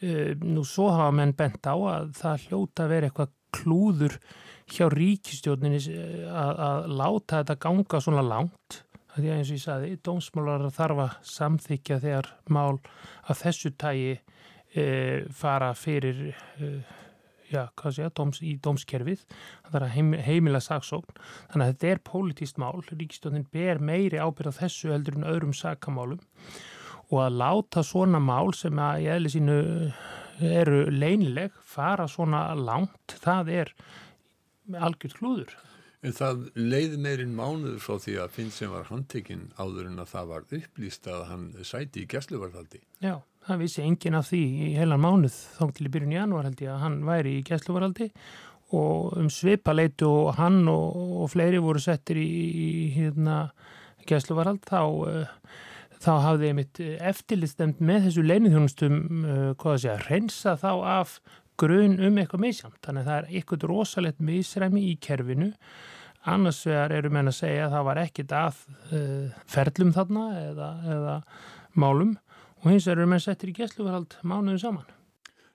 nú 0.00 0.64
svo 0.68 0.90
hafa 0.92 1.12
menn 1.14 1.32
bent 1.36 1.64
á 1.64 1.72
að 1.72 2.10
það 2.18 2.48
hljóta 2.48 2.84
að 2.84 2.92
vera 2.92 3.08
eitthvað 3.08 3.30
klúður 3.56 4.18
hjá 4.68 4.88
ríkistjóninni 4.92 5.78
að, 6.26 6.60
að 6.66 6.90
láta 6.98 7.40
þetta 7.40 7.58
ganga 7.62 8.02
svona 8.02 8.26
langt. 8.26 8.82
Því 9.16 9.30
að 9.30 9.38
eins 9.38 9.50
og 9.50 9.56
ég 9.56 9.62
saði, 9.62 9.94
dómsmálar 10.04 10.66
þarf 10.76 11.02
að 11.06 11.16
samþykja 11.30 12.00
þegar 12.02 12.30
mál 12.52 12.76
af 13.24 13.40
þessu 13.40 13.72
tægi 13.80 14.18
e, 14.76 14.84
fara 15.32 15.70
fyrir 15.72 16.18
e, 16.28 16.70
já, 17.48 17.62
sé 17.94 18.10
dóms, 18.12 18.42
í 18.44 18.58
dómskerfið. 18.60 19.24
Það 19.70 19.78
er 19.78 19.86
að 19.86 19.94
heim, 19.94 20.12
heimila 20.26 20.60
saksókn. 20.60 21.16
Þannig 21.48 21.64
að 21.64 21.72
þetta 21.72 21.92
er 21.94 22.02
pólitíst 22.10 22.60
mál. 22.60 22.74
Ríkistjónin 22.90 23.48
ber 23.54 23.80
meiri 23.80 24.20
ábyrð 24.20 24.52
á 24.52 24.58
þessu 24.60 24.92
heldur 24.92 25.16
en 25.16 25.30
öðrum 25.32 25.56
sakamálum 25.56 26.20
og 27.12 27.20
að 27.22 27.38
láta 27.42 27.84
svona 27.86 28.20
mál 28.22 28.52
sem 28.56 28.78
að 28.82 29.04
í 29.04 29.10
eðli 29.14 29.32
sínu 29.36 29.58
eru 30.40 30.82
leynileg 30.92 31.54
fara 31.64 32.08
svona 32.10 32.48
langt, 32.58 33.14
það 33.22 33.52
er 33.62 33.72
algjörð 34.74 35.20
klúður. 35.20 35.54
En 36.04 36.14
það 36.14 36.42
leiði 36.54 36.98
meirinn 37.02 37.32
mánuður 37.34 37.78
frá 37.82 37.96
því 38.02 38.16
að 38.22 38.34
Finn 38.36 38.50
sem 38.54 38.70
var 38.70 38.90
handtekinn 38.90 39.46
áður 39.58 39.88
en 39.88 40.02
að 40.02 40.10
það 40.12 40.28
var 40.32 40.44
upplýst 40.58 41.08
að 41.10 41.22
hann 41.30 41.46
sæti 41.66 42.04
í 42.04 42.10
gæsluvarðaldi. 42.10 42.82
Já, 43.02 43.16
það 43.46 43.62
vissi 43.64 43.82
enginn 43.82 44.18
af 44.18 44.28
því 44.28 44.42
í 44.66 44.68
heilan 44.76 45.02
mánuð 45.02 45.38
þá 45.56 45.64
til 45.78 45.88
í 45.88 45.94
byrjun 45.94 46.12
í 46.14 46.18
janúar 46.18 46.46
held 46.50 46.62
ég 46.62 46.74
að 46.74 46.84
hann 46.84 47.00
væri 47.08 47.38
í 47.38 47.46
gæsluvarðaldi 47.48 48.10
og 48.76 49.16
um 49.18 49.30
svipaleitu 49.30 50.08
og 50.10 50.34
hann 50.40 50.64
og, 50.70 51.00
og 51.22 51.30
fleiri 51.32 51.62
voru 51.62 51.82
settir 51.82 52.18
í, 52.18 52.26
í 52.26 52.70
hérna 52.96 53.46
gæsluvarðald 54.06 54.66
þá 54.66 54.80
uh, 54.84 55.34
þá 56.06 56.12
hafði 56.22 56.50
ég 56.50 56.56
mitt 56.60 56.80
eftirlistemt 57.10 57.82
með 57.82 58.06
þessu 58.06 58.24
leinithjónustum 58.26 58.96
uh, 59.02 59.50
hvað 59.58 59.74
að 59.74 59.82
segja, 59.82 59.98
reynsa 60.06 60.54
þá 60.60 60.70
af 60.92 61.18
grun 61.60 61.98
um 62.04 62.18
eitthvað 62.20 62.44
misjamt. 62.44 62.80
Þannig 62.84 63.02
að 63.02 63.10
það 63.10 63.18
er 63.18 63.38
eitthvað 63.40 63.68
rosalegt 63.70 64.24
misræmi 64.24 64.84
í 64.90 64.96
kerfinu. 65.02 65.52
Annars 66.26 66.64
vegar 66.66 66.94
eru 66.94 67.10
menn 67.14 67.30
að 67.30 67.38
segja 67.38 67.66
að 67.66 67.76
það 67.76 67.88
var 67.88 68.02
ekkit 68.02 68.36
að 68.36 68.60
uh, 68.66 69.40
ferlum 69.50 69.94
þarna 69.94 70.26
eða, 70.42 70.70
eða 70.96 71.16
málum 71.78 72.16
og 72.62 72.70
hins 72.70 72.86
vegar 72.86 73.02
eru 73.02 73.10
menn 73.12 73.22
settir 73.22 73.52
í 73.52 73.56
gæsluverhald 73.58 74.18
mánuðu 74.26 74.62
saman. 74.62 74.92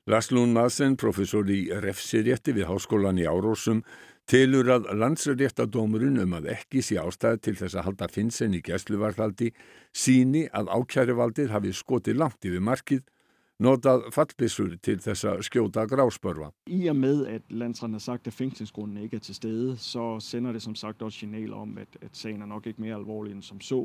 Laslún 0.09 0.55
Madsen, 0.55 0.95
professor 0.97 1.45
í 1.53 1.67
refsirétti 1.83 2.55
við 2.57 2.71
háskólan 2.71 3.19
í 3.21 3.27
Árósum, 3.29 3.83
telur 4.31 4.69
að 4.71 4.85
landsréttadómurinn 4.95 6.21
um 6.23 6.37
að 6.37 6.53
ekki 6.53 6.79
sé 6.85 6.95
ástæði 7.01 7.41
til 7.43 7.55
þess 7.59 7.75
að 7.75 7.87
halda 7.89 8.07
finnsen 8.07 8.53
í 8.55 8.61
gæsluvarðaldi 8.63 9.49
síni 9.91 10.45
að 10.55 10.71
ákjærivaldið 10.71 11.51
hafi 11.51 11.73
skotið 11.75 12.21
langt 12.21 12.47
yfir 12.47 12.63
markið 12.63 13.01
notað 13.61 14.07
fallbissur 14.15 14.77
til 14.81 14.97
þess 15.03 15.27
að 15.27 15.43
skjóta 15.45 15.83
gráspörfa. 15.89 16.49
I 16.71 16.87
og 16.89 16.97
med 17.01 17.25
at 17.29 17.51
landsretten 17.51 17.99
har 17.99 18.05
sagt 18.05 18.31
at 18.31 18.37
fængslingsgrunden 18.37 19.03
ikke 19.03 19.19
er 19.19 19.25
til 19.27 19.35
stede, 19.35 19.75
så 19.77 20.15
sender 20.23 20.55
det 20.55 20.63
som 20.63 20.75
sagt 20.79 21.03
også 21.03 21.25
signal 21.25 21.53
om 21.59 21.77
at, 21.83 21.99
at 22.01 22.15
sagen 22.17 22.41
er 22.41 22.49
nok 22.49 22.71
ikke 22.71 22.87
mere 22.87 23.01
alvorlig 23.01 23.35
end 23.35 23.43
som 23.45 23.59
så. 23.61 23.83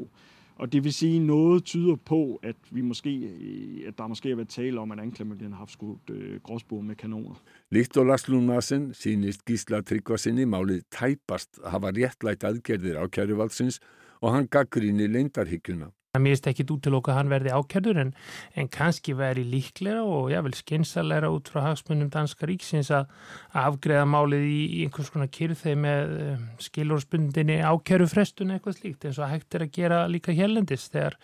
Og 0.56 0.72
det 0.72 0.84
vil 0.84 0.92
sige, 0.92 1.18
noget 1.18 1.64
tyder 1.64 1.96
på, 1.96 2.40
at 2.42 2.56
vi 2.70 2.80
måske, 2.80 3.10
øh, 3.10 3.88
at 3.88 3.98
der 3.98 4.06
måske 4.06 4.28
har 4.28 4.36
været 4.36 4.48
tale 4.48 4.80
om, 4.80 4.92
at 4.92 5.00
anklagemyndigheden 5.00 5.52
har 5.52 5.58
haft 5.58 5.72
skudt 5.72 6.10
øh, 6.10 6.40
gråsbord 6.40 6.84
med 6.84 6.96
kanoner. 6.96 7.34
Líkt 7.70 7.96
og 7.96 8.06
Laslúnasen 8.06 8.94
sínist 8.94 9.44
Gísla 9.50 9.80
Tryggvasinni 9.80 10.44
málið 10.44 10.80
tæpast 10.90 11.60
hafa 11.66 11.90
réttlætt 11.90 12.46
aðgerðir 12.48 12.96
á 12.96 13.04
kæruvaldsins 13.06 13.80
og 14.20 14.32
hann 14.34 14.48
gaggrínir 14.48 15.12
leindarhyggjuna. 15.12 15.90
Mér 16.22 16.36
finnst 16.36 16.48
ekki 16.50 16.66
útiloka 16.72 17.12
að 17.12 17.18
hann 17.20 17.32
verði 17.32 17.52
ákjörður 17.54 18.00
en, 18.02 18.12
en 18.56 18.70
kannski 18.72 19.14
veri 19.18 19.44
líklega 19.46 20.02
og 20.04 20.30
jável 20.32 20.54
skynsalega 20.56 21.30
út 21.32 21.50
frá 21.52 21.62
hagsmunum 21.68 22.10
danska 22.12 22.48
ríksins 22.48 22.90
að 22.94 23.10
afgreða 23.56 24.08
málið 24.10 24.48
í, 24.48 24.58
í 24.66 24.82
einhvers 24.86 25.12
konar 25.14 25.30
kyrþeg 25.32 25.78
með 25.82 26.16
um, 26.26 26.44
skilurspundinni 26.66 27.60
ákjörufrestun 27.66 28.54
eitthvað 28.56 28.80
slíkt 28.80 29.08
eins 29.08 29.20
og 29.20 29.32
hægt 29.32 29.56
er 29.56 29.66
að 29.66 29.74
gera 29.78 30.02
líka 30.10 30.34
hérlendis 30.36 30.90
þegar 30.92 31.18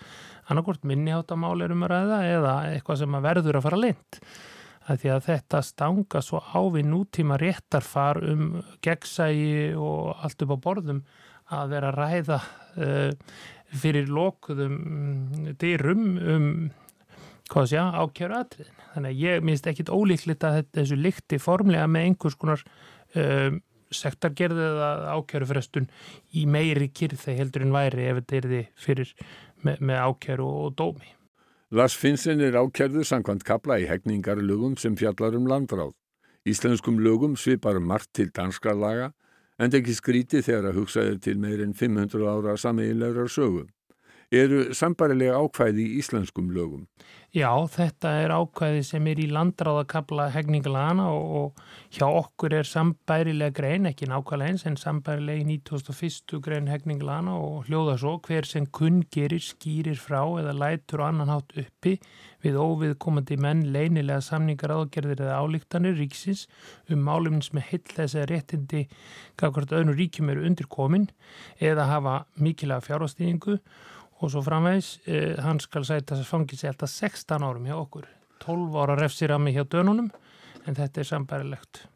annarkort 0.51 0.87
minniháttamál 0.89 1.59
er 1.63 1.75
um 1.75 1.87
að 1.87 1.95
ræða 1.95 2.23
eða 2.31 2.57
eitthvað 2.73 3.03
sem 3.03 3.19
að 3.19 3.29
verður 3.29 3.61
að 3.61 3.69
fara. 3.69 3.93
Að 4.91 4.99
því 4.99 5.11
að 5.15 5.27
þetta 5.29 5.59
stanga 5.63 6.21
svo 6.25 6.41
á 6.43 6.61
við 6.75 6.89
nútíma 6.91 7.37
réttarfar 7.39 8.19
um 8.27 8.47
gegnsægi 8.83 9.77
og 9.79 10.17
allt 10.19 10.43
upp 10.43 10.55
á 10.59 10.65
borðum 10.65 11.05
að 11.53 11.75
vera 11.75 11.93
að 11.93 12.01
ræða 12.01 12.39
uh, 12.83 13.13
fyrir 13.73 14.09
lokuðum 14.13 14.79
mm, 14.79 15.51
dyrum 15.61 16.07
um 16.21 16.49
hvað 17.53 17.69
sé 17.69 17.81
að 17.81 17.99
ákjæru 18.01 18.39
atriðin. 18.39 18.81
Þannig 18.95 19.13
að 19.13 19.23
ég 19.23 19.45
minnst 19.45 19.69
ekkit 19.69 19.93
ólíklit 19.93 20.47
að 20.47 20.63
þessu 20.77 20.99
líkti 20.99 21.39
formlega 21.43 21.89
með 21.91 22.09
einhvers 22.09 22.37
konar 22.41 22.65
um, 23.19 23.59
sektargerði 23.93 24.69
eða 24.71 25.17
ákjæru 25.19 25.49
frestun 25.51 25.89
í 26.33 26.45
meiri 26.49 26.89
kyrþei 26.97 27.35
heldur 27.41 27.67
en 27.67 27.75
væri 27.75 28.09
ef 28.09 28.21
þetta 28.23 28.39
er 28.39 28.49
því 28.53 28.63
fyrir 28.87 29.11
með, 29.67 29.83
með 29.91 30.05
ákjæru 30.07 30.47
og 30.63 30.79
dómi. 30.79 31.11
Lars 31.73 31.97
Finnsen 31.97 32.41
er 32.45 32.57
ákjærðu 32.61 33.05
sangkvæmt 33.09 33.45
kapla 33.49 33.79
í 33.81 33.89
hegningarlögum 33.89 34.77
sem 34.81 34.97
fjallar 34.97 35.37
um 35.39 35.49
landráð. 35.49 35.95
Íslenskum 36.49 36.99
lögum 37.01 37.37
svipar 37.39 37.79
margt 37.81 38.11
til 38.17 38.33
danskra 38.35 38.75
laga 38.75 39.13
en 39.63 39.77
ekki 39.79 39.95
skríti 39.95 40.43
þegar 40.43 40.71
að 40.71 40.81
hugsaði 40.81 41.19
til 41.23 41.37
meir 41.43 41.63
en 41.63 41.75
500 41.79 42.27
ára 42.27 42.57
sameiginlegar 42.59 43.31
sögu. 43.31 43.69
Eru 44.33 44.71
sambarilega 44.73 45.37
ákvæði 45.37 45.83
í 45.85 45.99
íslenskum 46.01 46.47
lögum? 46.57 46.87
Já, 47.37 47.51
þetta 47.69 48.11
er 48.21 48.33
ákvæði 48.33 48.81
sem 48.85 49.07
er 49.09 49.21
í 49.21 49.27
landráðakabla 49.29 50.31
hegningalana 50.33 51.07
og, 51.13 51.29
og 51.37 51.93
hjá 51.93 52.07
okkur 52.07 52.57
er 52.57 52.69
sambærilega 52.69 53.53
grein, 53.57 53.89
ekki 53.89 54.09
nákvæmlega 54.09 54.55
eins, 54.55 54.65
en 54.69 54.79
sambærilega 54.81 55.41
í 55.41 55.59
1901. 55.59 56.41
grein 56.45 56.73
hegningalana 56.73 57.37
og 57.37 57.69
hljóða 57.69 57.99
svo 58.01 58.15
hver 58.25 58.49
sem 58.49 58.69
kunn 58.73 59.03
gerir, 59.13 59.45
skýrir 59.45 60.01
frá 60.01 60.21
eða 60.41 60.57
lætur 60.57 61.05
og 61.05 61.11
annan 61.11 61.33
hátt 61.33 61.53
uppi 61.61 61.99
við 62.45 62.57
óviðkomandi 62.61 63.37
menn 63.41 63.65
leynilega 63.73 64.25
samningar 64.25 64.73
ágerðir 64.73 65.27
eða 65.27 65.41
álíktanir 65.45 66.01
ríksins 66.01 66.47
um 66.89 67.05
málumins 67.05 67.53
með 67.53 67.69
hill 67.71 67.97
þess 67.97 68.17
að 68.17 68.31
réttindi 68.33 68.87
gafkvært 69.41 69.77
öðnu 69.77 69.97
ríkjum 70.01 70.33
eru 70.33 70.49
undirkomin 70.49 71.11
eða 71.61 71.91
hafa 71.93 72.21
mikilega 72.41 72.85
fjárhástíðingu 72.89 73.61
og 73.61 73.91
svo 74.31 74.43
framvegs, 74.47 74.99
eh, 75.07 75.35
hann 75.43 75.61
skal 75.61 75.85
sæta 75.85 76.15
þess 76.15 76.27
að 76.27 76.31
fangins 76.31 76.65
alltaf 76.65 76.91
16 76.91 77.43
árum 77.43 77.67
hjá 77.67 77.79
okkur 77.79 78.07
12 78.45 78.77
ára 78.79 78.99
refsirami 78.99 79.55
hjá 79.55 79.65
dönunum 79.65 80.11
en 80.67 80.75
þetta 80.75 81.01
er 81.01 81.09
sambærilegt 81.09 81.87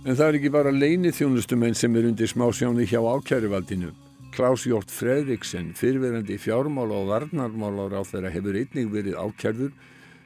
En 0.00 0.16
það 0.16 0.26
er 0.26 0.36
ekki 0.38 0.50
bara 0.50 0.70
leini 0.72 1.10
þjónustumenn 1.12 1.76
sem 1.76 1.96
er 2.00 2.06
undir 2.08 2.30
smásjáni 2.30 2.86
hjá 2.88 3.02
ákjæruvaldinu. 3.04 3.90
Klaus 4.32 4.64
Jórt 4.64 4.88
Fredriksen, 4.88 5.74
fyrverandi 5.76 6.38
fjármála 6.40 7.02
og 7.02 7.10
varnarmálar 7.10 7.98
á 8.00 8.02
þeirra 8.08 8.32
hefur 8.32 8.56
einnig 8.56 8.88
verið 8.88 9.18
ákjærður 9.20 9.74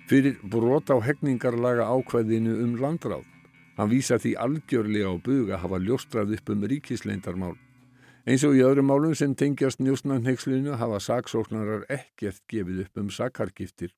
fyrir 0.07 0.39
brot 0.47 0.95
á 0.95 0.97
hegningarlaga 1.03 1.89
ákvæðinu 1.91 2.55
um 2.63 2.77
landráð. 2.79 3.27
Hann 3.75 3.91
vísa 3.91 4.21
því 4.23 4.37
algjörlega 4.39 5.11
á 5.11 5.15
bug 5.19 5.51
að 5.51 5.63
hafa 5.65 5.79
ljóstrað 5.83 6.35
upp 6.37 6.51
um 6.55 6.67
ríkisleindarmál. 6.71 7.57
Eins 8.25 8.45
og 8.47 8.55
í 8.57 8.63
öðrum 8.65 8.87
málum 8.89 9.15
sem 9.19 9.35
tengjast 9.37 9.83
njósnarnheikslinu 9.83 10.79
hafa 10.81 11.01
saksóknarar 11.03 11.83
ekkert 11.93 12.41
gefið 12.49 12.85
upp 12.87 13.03
um 13.03 13.11
sakargiftir. 13.13 13.91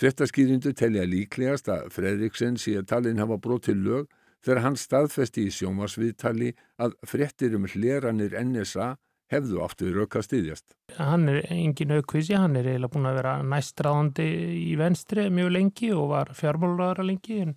Frettaskýrindu 0.00 0.72
telja 0.74 1.04
líklegast 1.06 1.68
að 1.70 1.90
Fredriksen 1.94 2.56
sé 2.58 2.78
að 2.80 2.88
talin 2.94 3.20
hafa 3.22 3.38
brotið 3.42 3.82
lög 3.84 4.08
þegar 4.44 4.62
hann 4.64 4.78
staðfesti 4.80 5.46
í 5.46 5.54
sjómasviðtali 5.54 6.52
að 6.82 6.96
frettir 7.06 7.56
um 7.58 7.68
hleranir 7.68 8.36
NSA 8.40 8.94
hefðu 9.32 9.62
aftur 9.64 9.96
rauka 9.96 10.22
stiðjast. 10.22 10.76
Hann 10.98 11.26
er 11.30 11.40
engin 11.50 11.96
aukvísi, 11.96 12.36
hann 12.38 12.54
er 12.58 12.68
eiginlega 12.70 12.92
búin 12.94 13.08
að 13.10 13.18
vera 13.20 13.32
næstráðandi 13.42 14.26
í 14.60 14.76
venstri 14.78 15.26
mjög 15.34 15.50
lengi 15.56 15.90
og 15.96 16.12
var 16.12 16.30
fjármálaráðara 16.38 17.08
lengi 17.08 17.40
en 17.42 17.56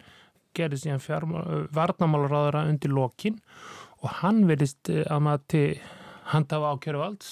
gerði 0.60 0.82
síðan 0.84 1.38
varnamálaráðara 1.76 2.68
undir 2.70 2.94
lokin 2.96 3.40
og 4.04 4.12
hann 4.22 4.46
verðist 4.50 4.92
að 4.92 5.24
maður 5.26 5.48
til 5.56 5.70
handhafa 6.34 6.76
ákjöru 6.76 7.02
valds 7.04 7.32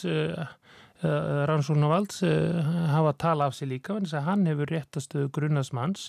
rannsóknar 0.98 1.92
valds 1.92 2.24
uh, 2.26 2.70
hafa 2.90 3.12
að 3.12 3.20
tala 3.22 3.48
af 3.48 3.54
sig 3.54 3.70
líka 3.70 3.94
en 3.94 4.08
þess 4.08 4.18
að 4.18 4.26
hann 4.32 4.48
hefur 4.50 4.72
réttastuðu 4.74 5.30
grunnasmanns 5.36 6.08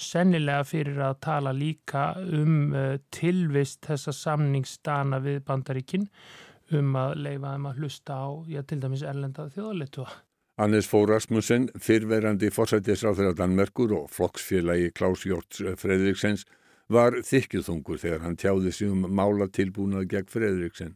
sennilega 0.00 0.64
fyrir 0.64 1.02
að 1.04 1.18
tala 1.26 1.52
líka 1.52 2.06
um 2.24 2.72
tilvist 3.12 3.84
þessa 3.84 4.14
samningsdana 4.16 5.20
við 5.22 5.42
bandaríkinn 5.44 6.08
um 6.72 6.96
að 6.96 7.16
leifa 7.26 7.52
þeim 7.54 7.68
að 7.68 7.80
hlusta 7.82 8.16
á, 8.16 8.28
já, 8.48 8.62
til 8.64 8.80
dæmis 8.80 9.04
erlenda 9.04 9.48
þjóðleitua. 9.52 10.08
Hannes 10.62 10.86
Fór 10.86 11.08
Rasmussen, 11.10 11.64
fyrverandi 11.74 12.46
forsættisráþur 12.54 13.32
á 13.32 13.38
Danmerkur 13.38 13.90
og 13.96 14.10
flokksfélagi 14.14 14.92
Klaus 14.94 15.24
Hjort 15.26 15.58
Fredriksens 15.58 16.44
var 16.86 17.16
þykjuþungur 17.26 17.98
þegar 17.98 18.22
hann 18.22 18.36
tjáði 18.38 18.70
sig 18.70 18.92
um 18.94 19.08
mála 19.10 19.48
tilbúnað 19.50 20.06
gegn 20.12 20.30
Fredriksen. 20.30 20.92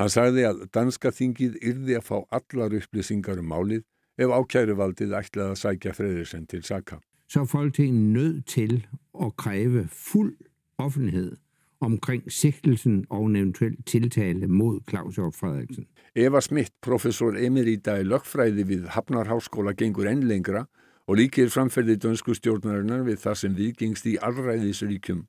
Hann 0.00 0.08
sagði 0.08 0.46
að 0.48 0.62
danska 0.72 1.12
þingið 1.12 1.58
yrði 1.60 1.98
að 1.98 2.06
fá 2.08 2.16
allar 2.38 2.78
upplýsingar 2.78 3.42
um 3.42 3.52
málið 3.52 3.84
ef 4.16 4.32
ákæruvaldið 4.32 5.12
ætlaði 5.20 5.52
að 5.52 5.60
sækja 5.66 5.92
Fredriksen 5.98 6.48
til 6.48 6.64
saka. 6.64 7.02
Så 7.28 7.44
er 7.44 7.52
Folketinget 7.52 8.14
nødt 8.16 8.46
til 8.48 8.86
at 9.12 9.36
kræve 9.36 9.88
fuld 9.92 10.40
offentlighed 10.80 11.36
omkring 11.80 12.32
sigtelsen 12.32 13.04
og 13.10 13.26
en 13.26 13.36
eventuel 13.36 13.76
tiltale 13.86 14.46
mod 14.46 14.80
Claus 14.90 15.14
Hjort 15.14 15.34
Frederiksen. 15.34 15.86
Eva 16.14 16.40
Smith, 16.40 16.70
professor 16.82 17.36
emerita 17.36 17.98
í 18.00 18.06
lögfræði 18.06 18.64
við 18.64 18.90
Hafnarháskóla 18.94 19.74
gengur 19.76 20.08
enn 20.08 20.24
lengra 20.28 20.66
og 21.06 21.18
líkir 21.20 21.50
framferði 21.52 21.98
dönsku 22.02 22.34
stjórnarinnar 22.34 23.04
við 23.06 23.20
það 23.22 23.40
sem 23.42 23.56
viðgengst 23.56 24.06
í 24.10 24.16
allræðisríkjum. 24.24 25.26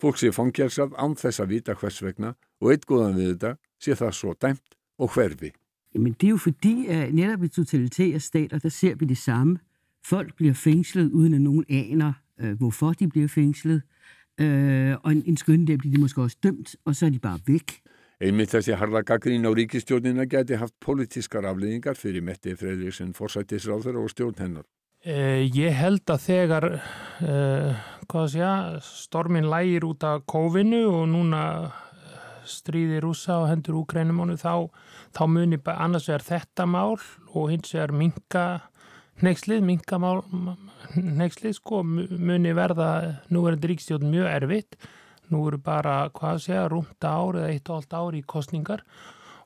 Fólk 0.00 0.18
sé 0.20 0.30
fangjarsað 0.34 0.96
án 0.98 1.16
þess 1.18 1.42
að 1.42 1.52
vita 1.54 1.76
hvers 1.78 2.02
vegna 2.02 2.34
og 2.60 2.72
eitt 2.72 2.86
góðan 2.86 3.18
við 3.18 3.34
þetta 3.34 3.54
sé 3.80 3.96
það 3.98 4.16
svo 4.18 4.34
dæmt 4.40 4.76
og 4.98 5.14
hverfi. 5.14 5.52
Men 5.94 6.12
det 6.12 6.26
er 6.26 6.30
jo 6.34 6.36
fordi, 6.36 6.86
at 6.86 7.14
netop 7.14 7.42
i 7.42 7.48
totalitære 7.48 8.20
stater, 8.20 8.58
der 8.58 8.68
ser 8.68 8.94
vi 8.94 9.06
det 9.06 9.18
samme. 9.18 9.58
Folk 10.04 10.36
bliver 10.36 10.54
fængslet, 10.54 11.10
uden 11.10 11.34
at 11.34 11.40
nogen 11.40 11.64
aner, 11.68 12.12
øh, 12.40 12.58
hvorfor 12.58 12.92
de 12.92 13.08
bliver 13.08 13.28
fængslet. 13.28 13.82
Øh, 14.40 14.96
og 15.02 15.12
en, 15.12 15.22
en 15.26 15.36
skønne 15.36 15.66
der 15.66 15.76
bliver 15.76 15.94
de 15.94 16.00
måske 16.00 16.22
også 16.22 16.36
dømt, 16.42 16.76
og 16.84 16.96
så 16.96 17.06
er 17.06 17.10
de 17.10 17.18
bare 17.18 17.38
væk. 17.46 17.80
Einmitt 18.20 18.54
þessi 18.54 18.76
harða 18.78 19.02
gaggrín 19.02 19.46
á 19.46 19.50
ríkistjórnina 19.50 20.24
geti 20.30 20.56
haft 20.56 20.74
politískar 20.80 21.44
afleðingar 21.50 21.98
fyrir 21.98 22.22
Metti 22.22 22.54
Freyríksen 22.54 23.10
forsættisráður 23.14 23.98
og 24.00 24.10
stjórn 24.10 24.38
hennar. 24.38 24.66
Uh, 25.04 25.42
ég 25.44 25.74
held 25.76 26.08
að 26.08 26.22
þegar 26.24 26.66
uh, 27.20 28.22
sé, 28.30 28.52
stormin 28.80 29.50
lægir 29.50 29.84
út 29.84 30.06
af 30.06 30.22
kófinu 30.30 30.86
og 30.88 31.08
núna 31.10 31.42
stríði 32.48 33.02
rúsa 33.04 33.40
og 33.42 33.50
hendur 33.50 33.82
úkrænumánu 33.82 34.38
þá, 34.40 34.70
þá 35.12 35.22
muni 35.28 35.58
annars 35.74 36.08
vegar 36.08 36.24
þetta 36.24 36.66
mál 36.68 36.96
og 37.34 37.50
hins 37.50 37.74
vegar 37.74 37.92
minka 37.92 38.44
neykslið, 39.22 39.62
minka 39.62 40.00
mál 40.02 40.24
neykslið 41.20 41.58
sko 41.60 41.84
muni 41.84 42.52
verða 42.56 42.90
núverandi 43.30 43.70
ríkstjórn 43.70 44.10
mjög 44.10 44.30
erfitt 44.32 44.78
Nú 45.32 45.40
eru 45.48 45.58
bara, 45.62 46.10
hvað 46.12 46.40
segja, 46.44 46.64
rúmta 46.68 47.14
ár 47.16 47.38
eða 47.40 47.52
eitt 47.54 47.70
og 47.70 47.78
allt 47.78 47.94
ár 47.96 48.16
í 48.18 48.24
kostningar 48.28 48.82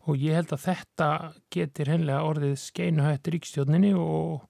og 0.09 0.19
ég 0.19 0.39
held 0.39 0.55
að 0.57 0.65
þetta 0.65 1.09
getur 1.55 1.91
hennilega 1.93 2.25
orðið 2.27 2.57
skeinuhættir 2.63 3.37
ríkstjóninni 3.37 3.93
og, 3.95 4.49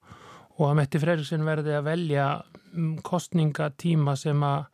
og 0.57 0.63
að 0.69 0.79
Metti 0.79 1.01
Freiriksen 1.03 1.45
verði 1.45 1.75
að 1.77 1.85
velja 1.89 2.27
kostningatíma 3.05 4.15
sem 4.17 4.41
að 4.45 4.65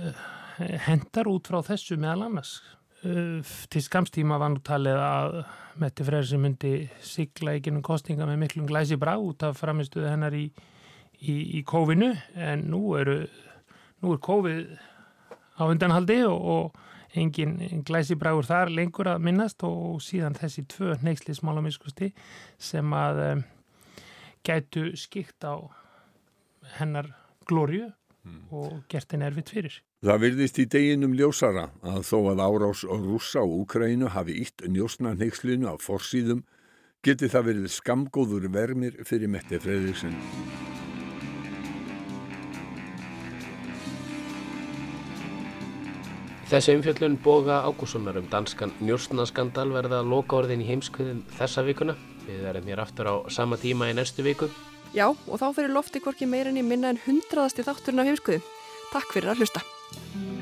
uh, 0.00 0.24
hendar 0.88 1.30
út 1.30 1.50
frá 1.50 1.60
þessu 1.66 1.98
meðal 2.00 2.26
annars. 2.26 2.56
Uh, 3.04 3.44
til 3.70 3.82
skamstíma 3.84 4.40
var 4.42 4.50
nú 4.50 4.58
talið 4.66 4.96
að 4.98 5.36
Metti 5.78 6.02
Freiriksen 6.02 6.40
myndi 6.42 6.72
sigla 7.06 7.52
í 7.54 7.60
genum 7.62 7.84
kostninga 7.86 8.26
með 8.26 8.40
miklum 8.40 8.66
glæsi 8.66 8.98
brá 8.98 9.12
út 9.22 9.44
af 9.46 9.60
framistuðu 9.60 10.08
hennar 10.10 10.34
í, 10.34 10.48
í, 11.22 11.34
í 11.60 11.62
kófinu 11.62 12.08
en 12.34 12.64
nú 12.72 12.80
eru, 12.98 13.20
nú 14.02 14.16
er 14.16 14.22
kófið 14.26 14.64
á 15.54 15.62
undanhaldi 15.68 16.18
og, 16.26 16.50
og 16.50 17.18
engin 17.22 17.84
glæsi 17.86 18.18
brægur 18.18 18.50
þar 18.50 18.74
lengur 18.74 19.12
að 19.14 19.22
minnast 19.28 19.62
og 19.62 20.02
síðan 20.02 20.34
þessi 20.38 20.66
tvö 20.66 20.98
neykslismálamískusti 21.06 22.10
sem 22.58 22.98
að 22.98 23.22
um, 23.28 23.44
gætu 24.42 24.88
skikt 24.98 25.46
á 25.46 25.54
hennar 26.80 27.12
glóriu 27.46 27.92
mm. 28.24 28.48
og 28.50 28.82
gert 28.90 29.14
henni 29.14 29.30
erfitt 29.30 29.54
fyrir. 29.54 29.78
Það 29.98 30.20
virðist 30.22 30.58
í 30.62 30.64
deginum 30.70 31.14
ljósara 31.18 31.64
að 31.82 32.04
þó 32.06 32.18
að 32.30 32.40
árás 32.44 32.84
og 32.86 33.00
rússa 33.02 33.40
á 33.42 33.46
Úkrænu 33.50 34.06
hafi 34.14 34.36
ítt 34.44 34.62
njósna 34.70 35.16
neykslinu 35.18 35.66
á 35.66 35.74
forsýðum 35.74 36.44
geti 37.02 37.26
það 37.26 37.48
verið 37.48 37.72
skamgóður 37.74 38.44
vermir 38.54 39.00
fyrir 39.02 39.26
Mette 39.26 39.58
Fredriksson. 39.58 40.12
Þessi 46.46 46.76
umfjöllun 46.78 47.16
boga 47.24 47.64
Ágússonar 47.66 48.20
um 48.20 48.28
danskan 48.30 48.70
njóstnaskandal 48.78 49.72
verða 49.74 49.98
loka 50.06 50.38
orðin 50.38 50.62
í 50.62 50.68
heimskviðum 50.68 51.24
þessa 51.40 51.64
vikuna. 51.66 51.96
Við 52.28 52.46
erum 52.52 52.70
hér 52.70 52.84
aftur 52.84 53.10
á 53.10 53.14
sama 53.34 53.58
tíma 53.58 53.90
í 53.90 53.96
næstu 53.98 54.22
viku. 54.22 54.46
Já, 54.94 55.10
og 55.10 55.42
þá 55.42 55.50
fyrir 55.58 55.74
lofti 55.74 55.98
hvorki 56.06 56.30
meirinni 56.30 56.62
minna 56.62 56.94
en 56.94 57.02
hundraðasti 57.02 57.66
þátturinn 57.66 58.06
á 58.06 58.08
heimskviðum. 58.12 58.46
Takk 58.94 59.10
fyrir 59.16 59.34
að 59.34 59.42
hlusta. 59.42 59.64
Thank 59.92 60.14
you. 60.14 60.37